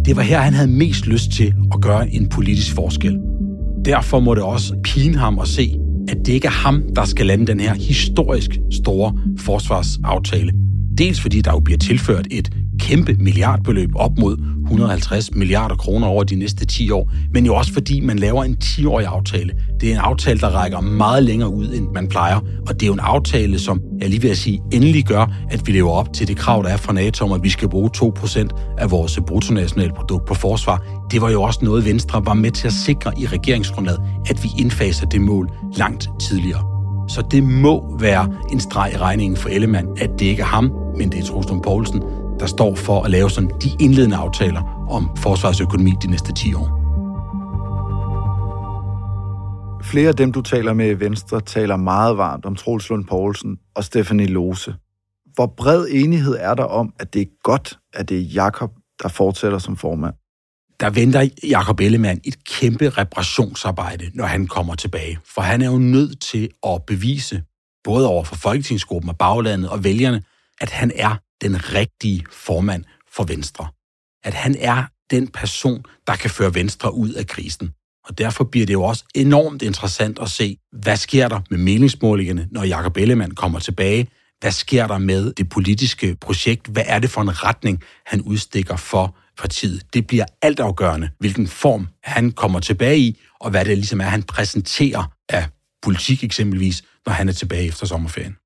Det 0.04 0.16
var 0.16 0.22
her, 0.22 0.40
han 0.40 0.54
havde 0.54 0.70
mest 0.70 1.06
lyst 1.06 1.30
til 1.30 1.54
at 1.74 1.80
gøre 1.80 2.14
en 2.14 2.28
politisk 2.28 2.74
forskel. 2.74 3.18
Derfor 3.84 4.20
må 4.20 4.34
det 4.34 4.42
også 4.42 4.74
pine 4.84 5.16
ham 5.16 5.38
at 5.38 5.48
se, 5.48 5.78
at 6.08 6.16
det 6.26 6.32
ikke 6.32 6.46
er 6.46 6.66
ham, 6.66 6.82
der 6.96 7.04
skal 7.04 7.26
lande 7.26 7.46
den 7.46 7.60
her 7.60 7.74
historisk 7.74 8.50
store 8.70 9.18
forsvarsaftale. 9.38 10.52
Dels 10.98 11.20
fordi 11.20 11.40
der 11.40 11.50
jo 11.50 11.60
bliver 11.60 11.78
tilført 11.78 12.26
et 12.30 12.50
kæmpe 12.80 13.14
milliardbeløb 13.14 13.90
op 13.94 14.18
mod 14.18 14.36
150 14.66 15.34
milliarder 15.34 15.76
kroner 15.76 16.06
over 16.06 16.24
de 16.24 16.34
næste 16.34 16.66
10 16.66 16.90
år, 16.90 17.12
men 17.34 17.46
jo 17.46 17.54
også 17.54 17.72
fordi 17.72 18.00
man 18.00 18.18
laver 18.18 18.44
en 18.44 18.56
10-årig 18.64 19.06
aftale. 19.06 19.52
Det 19.80 19.88
er 19.88 19.92
en 19.92 20.00
aftale, 20.00 20.40
der 20.40 20.48
rækker 20.48 20.80
meget 20.80 21.22
længere 21.22 21.54
ud, 21.54 21.66
end 21.74 21.86
man 21.94 22.08
plejer, 22.08 22.36
og 22.66 22.74
det 22.74 22.82
er 22.82 22.86
jo 22.86 22.92
en 22.92 23.00
aftale, 23.00 23.58
som 23.58 23.80
jeg 24.00 24.08
lige 24.08 24.22
vil 24.22 24.36
sige, 24.36 24.62
endelig 24.72 25.04
gør, 25.04 25.32
at 25.50 25.66
vi 25.66 25.72
lever 25.72 25.90
op 25.90 26.12
til 26.12 26.28
det 26.28 26.36
krav, 26.36 26.62
der 26.62 26.68
er 26.68 26.76
fra 26.76 26.92
NATO 26.92 27.24
om, 27.24 27.32
at 27.32 27.42
vi 27.42 27.50
skal 27.50 27.68
bruge 27.68 27.90
2% 27.96 28.76
af 28.78 28.90
vores 28.90 29.18
bruttonationalprodukt 29.26 30.26
på 30.26 30.34
forsvar. 30.34 31.06
Det 31.10 31.20
var 31.20 31.30
jo 31.30 31.42
også 31.42 31.60
noget, 31.62 31.84
Venstre 31.84 32.26
var 32.26 32.34
med 32.34 32.50
til 32.50 32.66
at 32.66 32.72
sikre 32.72 33.12
i 33.18 33.26
regeringsgrundlaget, 33.26 34.00
at 34.30 34.42
vi 34.42 34.48
indfaser 34.58 35.06
det 35.06 35.20
mål 35.20 35.50
langt 35.76 36.08
tidligere. 36.20 36.76
Så 37.08 37.22
det 37.30 37.42
må 37.42 37.98
være 38.00 38.28
en 38.52 38.60
streg 38.60 38.92
i 38.94 38.96
regningen 38.96 39.36
for 39.36 39.48
Ellemann, 39.48 39.88
at 39.98 40.10
det 40.18 40.26
ikke 40.26 40.42
er 40.42 40.46
ham, 40.46 40.72
men 40.96 41.12
det 41.12 41.20
er 41.20 41.24
Trostrøm 41.24 41.60
Poulsen, 41.60 42.02
der 42.40 42.46
står 42.46 42.74
for 42.74 43.02
at 43.02 43.10
lave 43.10 43.30
sådan 43.30 43.50
de 43.62 43.70
indledende 43.80 44.16
aftaler 44.16 44.86
om 44.90 45.16
forsvarsøkonomi 45.16 45.92
de 46.02 46.10
næste 46.10 46.32
10 46.32 46.54
år. 46.54 46.76
Flere 49.82 50.08
af 50.08 50.16
dem, 50.16 50.32
du 50.32 50.42
taler 50.42 50.72
med 50.72 50.90
i 50.90 51.00
Venstre, 51.00 51.40
taler 51.40 51.76
meget 51.76 52.16
varmt 52.16 52.46
om 52.46 52.56
Troels 52.56 52.88
Lund 52.90 53.04
Poulsen 53.04 53.58
og 53.74 53.84
Stefanie 53.84 54.26
Lose. 54.26 54.74
Hvor 55.34 55.46
bred 55.46 55.86
enighed 55.90 56.36
er 56.40 56.54
der 56.54 56.64
om, 56.64 56.92
at 56.98 57.14
det 57.14 57.22
er 57.22 57.26
godt, 57.42 57.78
at 57.94 58.08
det 58.08 58.16
er 58.16 58.22
Jakob, 58.22 58.72
der 59.02 59.08
fortsætter 59.08 59.58
som 59.58 59.76
formand? 59.76 60.14
Der 60.80 60.90
venter 60.90 61.28
Jakob 61.42 61.80
Ellemann 61.80 62.20
et 62.24 62.44
kæmpe 62.44 62.88
reparationsarbejde, 62.88 64.10
når 64.14 64.24
han 64.24 64.46
kommer 64.46 64.74
tilbage. 64.74 65.18
For 65.34 65.40
han 65.40 65.62
er 65.62 65.70
jo 65.70 65.78
nødt 65.78 66.20
til 66.20 66.50
at 66.66 66.82
bevise 66.86 67.42
både 67.84 68.08
over 68.08 68.24
for 68.24 68.36
folketingsgruppen 68.36 69.10
og 69.10 69.18
baglandet 69.18 69.70
og 69.70 69.84
vælgerne, 69.84 70.22
at 70.60 70.70
han 70.70 70.92
er 70.94 71.16
den 71.42 71.74
rigtige 71.74 72.24
formand 72.32 72.84
for 73.16 73.24
Venstre. 73.24 73.68
At 74.24 74.34
han 74.34 74.56
er 74.58 74.84
den 75.10 75.28
person, 75.28 75.84
der 76.06 76.16
kan 76.16 76.30
føre 76.30 76.54
Venstre 76.54 76.94
ud 76.94 77.10
af 77.10 77.26
krisen. 77.26 77.70
Og 78.04 78.18
derfor 78.18 78.44
bliver 78.44 78.66
det 78.66 78.72
jo 78.72 78.82
også 78.82 79.04
enormt 79.14 79.62
interessant 79.62 80.18
at 80.18 80.30
se, 80.30 80.58
hvad 80.72 80.96
sker 80.96 81.28
der 81.28 81.40
med 81.50 81.58
meningsmålingerne, 81.58 82.48
når 82.50 82.64
Jakob 82.64 82.96
Ellemann 82.96 83.34
kommer 83.34 83.58
tilbage? 83.58 84.08
Hvad 84.40 84.50
sker 84.50 84.86
der 84.86 84.98
med 84.98 85.32
det 85.32 85.48
politiske 85.48 86.16
projekt? 86.20 86.66
Hvad 86.66 86.84
er 86.86 86.98
det 86.98 87.10
for 87.10 87.20
en 87.20 87.44
retning, 87.44 87.82
han 88.06 88.20
udstikker 88.20 88.76
for 88.76 89.16
partiet? 89.38 89.86
Det 89.94 90.06
bliver 90.06 90.24
altafgørende, 90.42 91.10
hvilken 91.18 91.46
form 91.46 91.88
han 92.02 92.32
kommer 92.32 92.60
tilbage 92.60 92.98
i, 92.98 93.20
og 93.40 93.50
hvad 93.50 93.64
det 93.64 93.78
ligesom 93.78 94.00
er, 94.00 94.04
han 94.04 94.22
præsenterer 94.22 95.12
af 95.28 95.48
politik 95.82 96.24
eksempelvis, 96.24 96.84
når 97.06 97.12
han 97.12 97.28
er 97.28 97.32
tilbage 97.32 97.66
efter 97.66 97.86
sommerferien. 97.86 98.36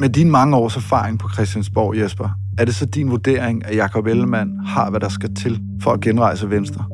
Med 0.00 0.08
din 0.08 0.30
mange 0.30 0.56
års 0.56 0.76
erfaring 0.76 1.18
på 1.18 1.28
Christiansborg, 1.32 1.96
Jesper, 1.96 2.28
er 2.58 2.64
det 2.64 2.74
så 2.74 2.86
din 2.86 3.10
vurdering, 3.10 3.66
at 3.66 3.76
Jakob 3.76 4.06
Ellemann 4.06 4.50
har, 4.66 4.90
hvad 4.90 5.00
der 5.00 5.08
skal 5.08 5.34
til 5.34 5.60
for 5.82 5.90
at 5.90 6.00
genrejse 6.00 6.50
Venstre? 6.50 6.84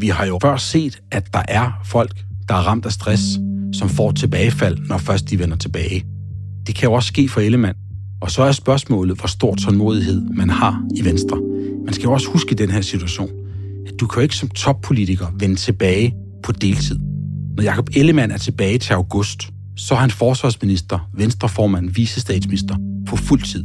Vi 0.00 0.08
har 0.08 0.26
jo 0.26 0.38
før 0.42 0.56
set, 0.56 1.02
at 1.12 1.32
der 1.32 1.42
er 1.48 1.80
folk, 1.84 2.24
der 2.48 2.54
er 2.54 2.58
ramt 2.58 2.86
af 2.86 2.92
stress, 2.92 3.22
som 3.72 3.88
får 3.88 4.10
tilbagefald, 4.10 4.78
når 4.88 4.98
først 4.98 5.30
de 5.30 5.38
vender 5.38 5.56
tilbage. 5.56 6.04
Det 6.66 6.74
kan 6.74 6.88
jo 6.88 6.92
også 6.92 7.06
ske 7.06 7.28
for 7.28 7.40
Ellemann. 7.40 7.76
Og 8.20 8.30
så 8.30 8.42
er 8.42 8.52
spørgsmålet, 8.52 9.18
hvor 9.18 9.26
stor 9.26 9.54
tålmodighed 9.54 10.20
man 10.30 10.50
har 10.50 10.82
i 10.96 11.04
Venstre. 11.04 11.40
Man 11.84 11.94
skal 11.94 12.04
jo 12.04 12.12
også 12.12 12.30
huske 12.30 12.52
i 12.52 12.54
den 12.54 12.70
her 12.70 12.80
situation, 12.80 13.30
at 13.86 14.00
du 14.00 14.06
kan 14.06 14.20
jo 14.20 14.22
ikke 14.22 14.36
som 14.36 14.48
toppolitiker 14.48 15.26
vende 15.38 15.56
tilbage 15.56 16.14
på 16.42 16.52
deltid. 16.52 16.98
Når 17.56 17.62
Jakob 17.62 17.88
Ellemann 17.96 18.32
er 18.32 18.38
tilbage 18.38 18.78
til 18.78 18.92
august, 18.92 19.50
så 19.78 19.94
er 19.94 19.98
han 19.98 20.10
forsvarsminister, 20.10 21.10
venstreformand, 21.14 21.90
visestatsminister 21.90 22.76
på 23.06 23.16
fuld 23.16 23.42
tid. 23.42 23.64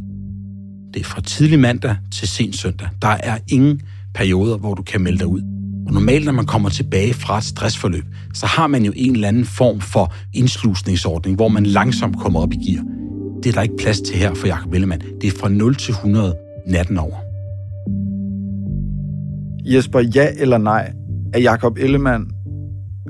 Det 0.94 1.00
er 1.00 1.04
fra 1.04 1.20
tidlig 1.20 1.58
mandag 1.58 1.96
til 2.12 2.28
sen 2.28 2.52
søndag. 2.52 2.88
Der 3.02 3.08
er 3.08 3.38
ingen 3.48 3.80
perioder, 4.14 4.56
hvor 4.56 4.74
du 4.74 4.82
kan 4.82 5.00
melde 5.00 5.18
dig 5.18 5.26
ud. 5.26 5.40
Og 5.86 5.92
normalt, 5.92 6.24
når 6.24 6.32
man 6.32 6.46
kommer 6.46 6.68
tilbage 6.68 7.14
fra 7.14 7.38
et 7.38 7.44
stressforløb, 7.44 8.04
så 8.34 8.46
har 8.46 8.66
man 8.66 8.84
jo 8.84 8.92
en 8.96 9.14
eller 9.14 9.28
anden 9.28 9.44
form 9.44 9.80
for 9.80 10.14
indslusningsordning, 10.32 11.36
hvor 11.36 11.48
man 11.48 11.66
langsomt 11.66 12.18
kommer 12.18 12.40
op 12.40 12.52
i 12.52 12.56
gear. 12.56 12.84
Det 13.42 13.48
er 13.48 13.52
der 13.52 13.62
ikke 13.62 13.76
plads 13.76 14.00
til 14.00 14.16
her 14.16 14.34
for 14.34 14.46
Jakob 14.46 14.74
Ellemann. 14.74 15.02
Det 15.20 15.26
er 15.26 15.38
fra 15.40 15.48
0 15.48 15.74
til 15.74 15.92
100 15.92 16.36
natten 16.66 16.98
over. 16.98 17.16
Jesper, 19.64 20.00
ja 20.14 20.28
eller 20.36 20.58
nej, 20.58 20.92
er 21.32 21.38
Jakob 21.38 21.78
Ellemann 21.78 22.30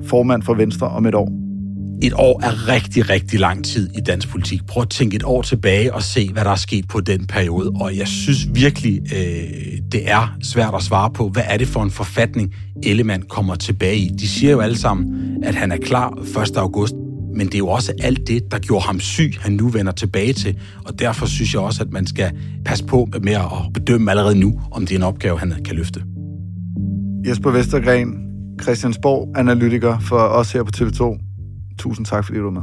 formand 0.04 0.42
for 0.42 0.54
Venstre 0.54 0.88
om 0.88 1.06
et 1.06 1.14
år? 1.14 1.43
Et 2.04 2.12
år 2.16 2.40
er 2.42 2.68
rigtig, 2.68 3.10
rigtig 3.10 3.40
lang 3.40 3.64
tid 3.64 3.90
i 3.98 4.00
dansk 4.00 4.28
politik. 4.28 4.66
Prøv 4.66 4.82
at 4.82 4.90
tænke 4.90 5.16
et 5.16 5.22
år 5.24 5.42
tilbage 5.42 5.94
og 5.94 6.02
se, 6.02 6.32
hvad 6.32 6.44
der 6.44 6.50
er 6.50 6.56
sket 6.56 6.88
på 6.88 7.00
den 7.00 7.26
periode. 7.26 7.72
Og 7.80 7.96
jeg 7.96 8.08
synes 8.08 8.48
virkelig, 8.54 9.00
øh, 9.14 9.78
det 9.92 10.10
er 10.10 10.36
svært 10.42 10.74
at 10.74 10.82
svare 10.82 11.10
på, 11.10 11.28
hvad 11.28 11.42
er 11.46 11.56
det 11.56 11.68
for 11.68 11.82
en 11.82 11.90
forfatning, 11.90 12.54
Ellemann 12.82 13.22
kommer 13.22 13.54
tilbage 13.54 13.96
i. 13.96 14.08
De 14.08 14.28
siger 14.28 14.52
jo 14.52 14.60
alle 14.60 14.78
sammen, 14.78 15.36
at 15.44 15.54
han 15.54 15.72
er 15.72 15.76
klar 15.76 16.10
1. 16.50 16.56
august. 16.56 16.94
Men 17.36 17.46
det 17.46 17.54
er 17.54 17.58
jo 17.58 17.68
også 17.68 17.92
alt 18.02 18.28
det, 18.28 18.42
der 18.50 18.58
gjorde 18.58 18.84
ham 18.84 19.00
syg, 19.00 19.32
han 19.40 19.52
nu 19.52 19.68
vender 19.68 19.92
tilbage 19.92 20.32
til. 20.32 20.56
Og 20.84 20.98
derfor 20.98 21.26
synes 21.26 21.54
jeg 21.54 21.60
også, 21.60 21.82
at 21.82 21.90
man 21.90 22.06
skal 22.06 22.30
passe 22.64 22.84
på 22.84 23.08
med 23.22 23.32
at 23.32 23.72
bedømme 23.74 24.10
allerede 24.10 24.40
nu, 24.40 24.60
om 24.70 24.86
det 24.86 24.94
er 24.94 24.98
en 24.98 25.02
opgave, 25.02 25.38
han 25.38 25.54
kan 25.64 25.76
løfte. 25.76 26.02
Jesper 27.26 27.50
Vestergren, 27.50 28.08
Christiansborg, 28.62 29.32
analytiker 29.36 29.98
for 29.98 30.18
os 30.18 30.52
her 30.52 30.62
på 30.62 30.70
TV2. 30.76 31.23
Tusind 31.78 32.06
tak, 32.06 32.24
fordi 32.24 32.38
du 32.38 32.44
var 32.44 32.50
med. 32.50 32.62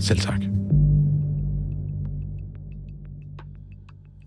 Selv 0.00 0.18
tak. 0.18 0.40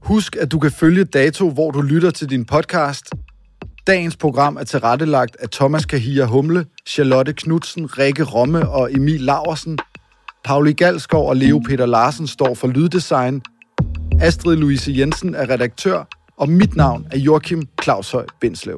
Husk, 0.01 0.35
at 0.35 0.51
du 0.51 0.59
kan 0.59 0.71
følge 0.71 1.03
Dato, 1.03 1.49
hvor 1.49 1.71
du 1.71 1.81
lytter 1.81 2.11
til 2.11 2.29
din 2.29 2.45
podcast. 2.45 3.09
Dagens 3.87 4.17
program 4.17 4.57
er 4.57 4.63
tilrettelagt 4.63 5.35
af 5.39 5.49
Thomas 5.49 5.85
Kahia 5.85 6.25
Humle, 6.25 6.65
Charlotte 6.87 7.33
Knudsen, 7.33 7.97
Rikke 7.99 8.23
Romme 8.23 8.69
og 8.69 8.93
Emil 8.93 9.21
Laversen. 9.21 9.77
Pauli 10.43 10.73
Galskov 10.73 11.29
og 11.29 11.35
Leo 11.35 11.59
Peter 11.59 11.85
Larsen 11.85 12.27
står 12.27 12.53
for 12.53 12.67
lyddesign. 12.67 13.41
Astrid 14.21 14.55
Louise 14.55 14.93
Jensen 14.97 15.35
er 15.35 15.49
redaktør, 15.49 16.03
og 16.37 16.49
mit 16.49 16.75
navn 16.75 17.07
er 17.11 17.17
Joachim 17.17 17.67
Claushøj 17.83 18.25
Bindslev. 18.41 18.77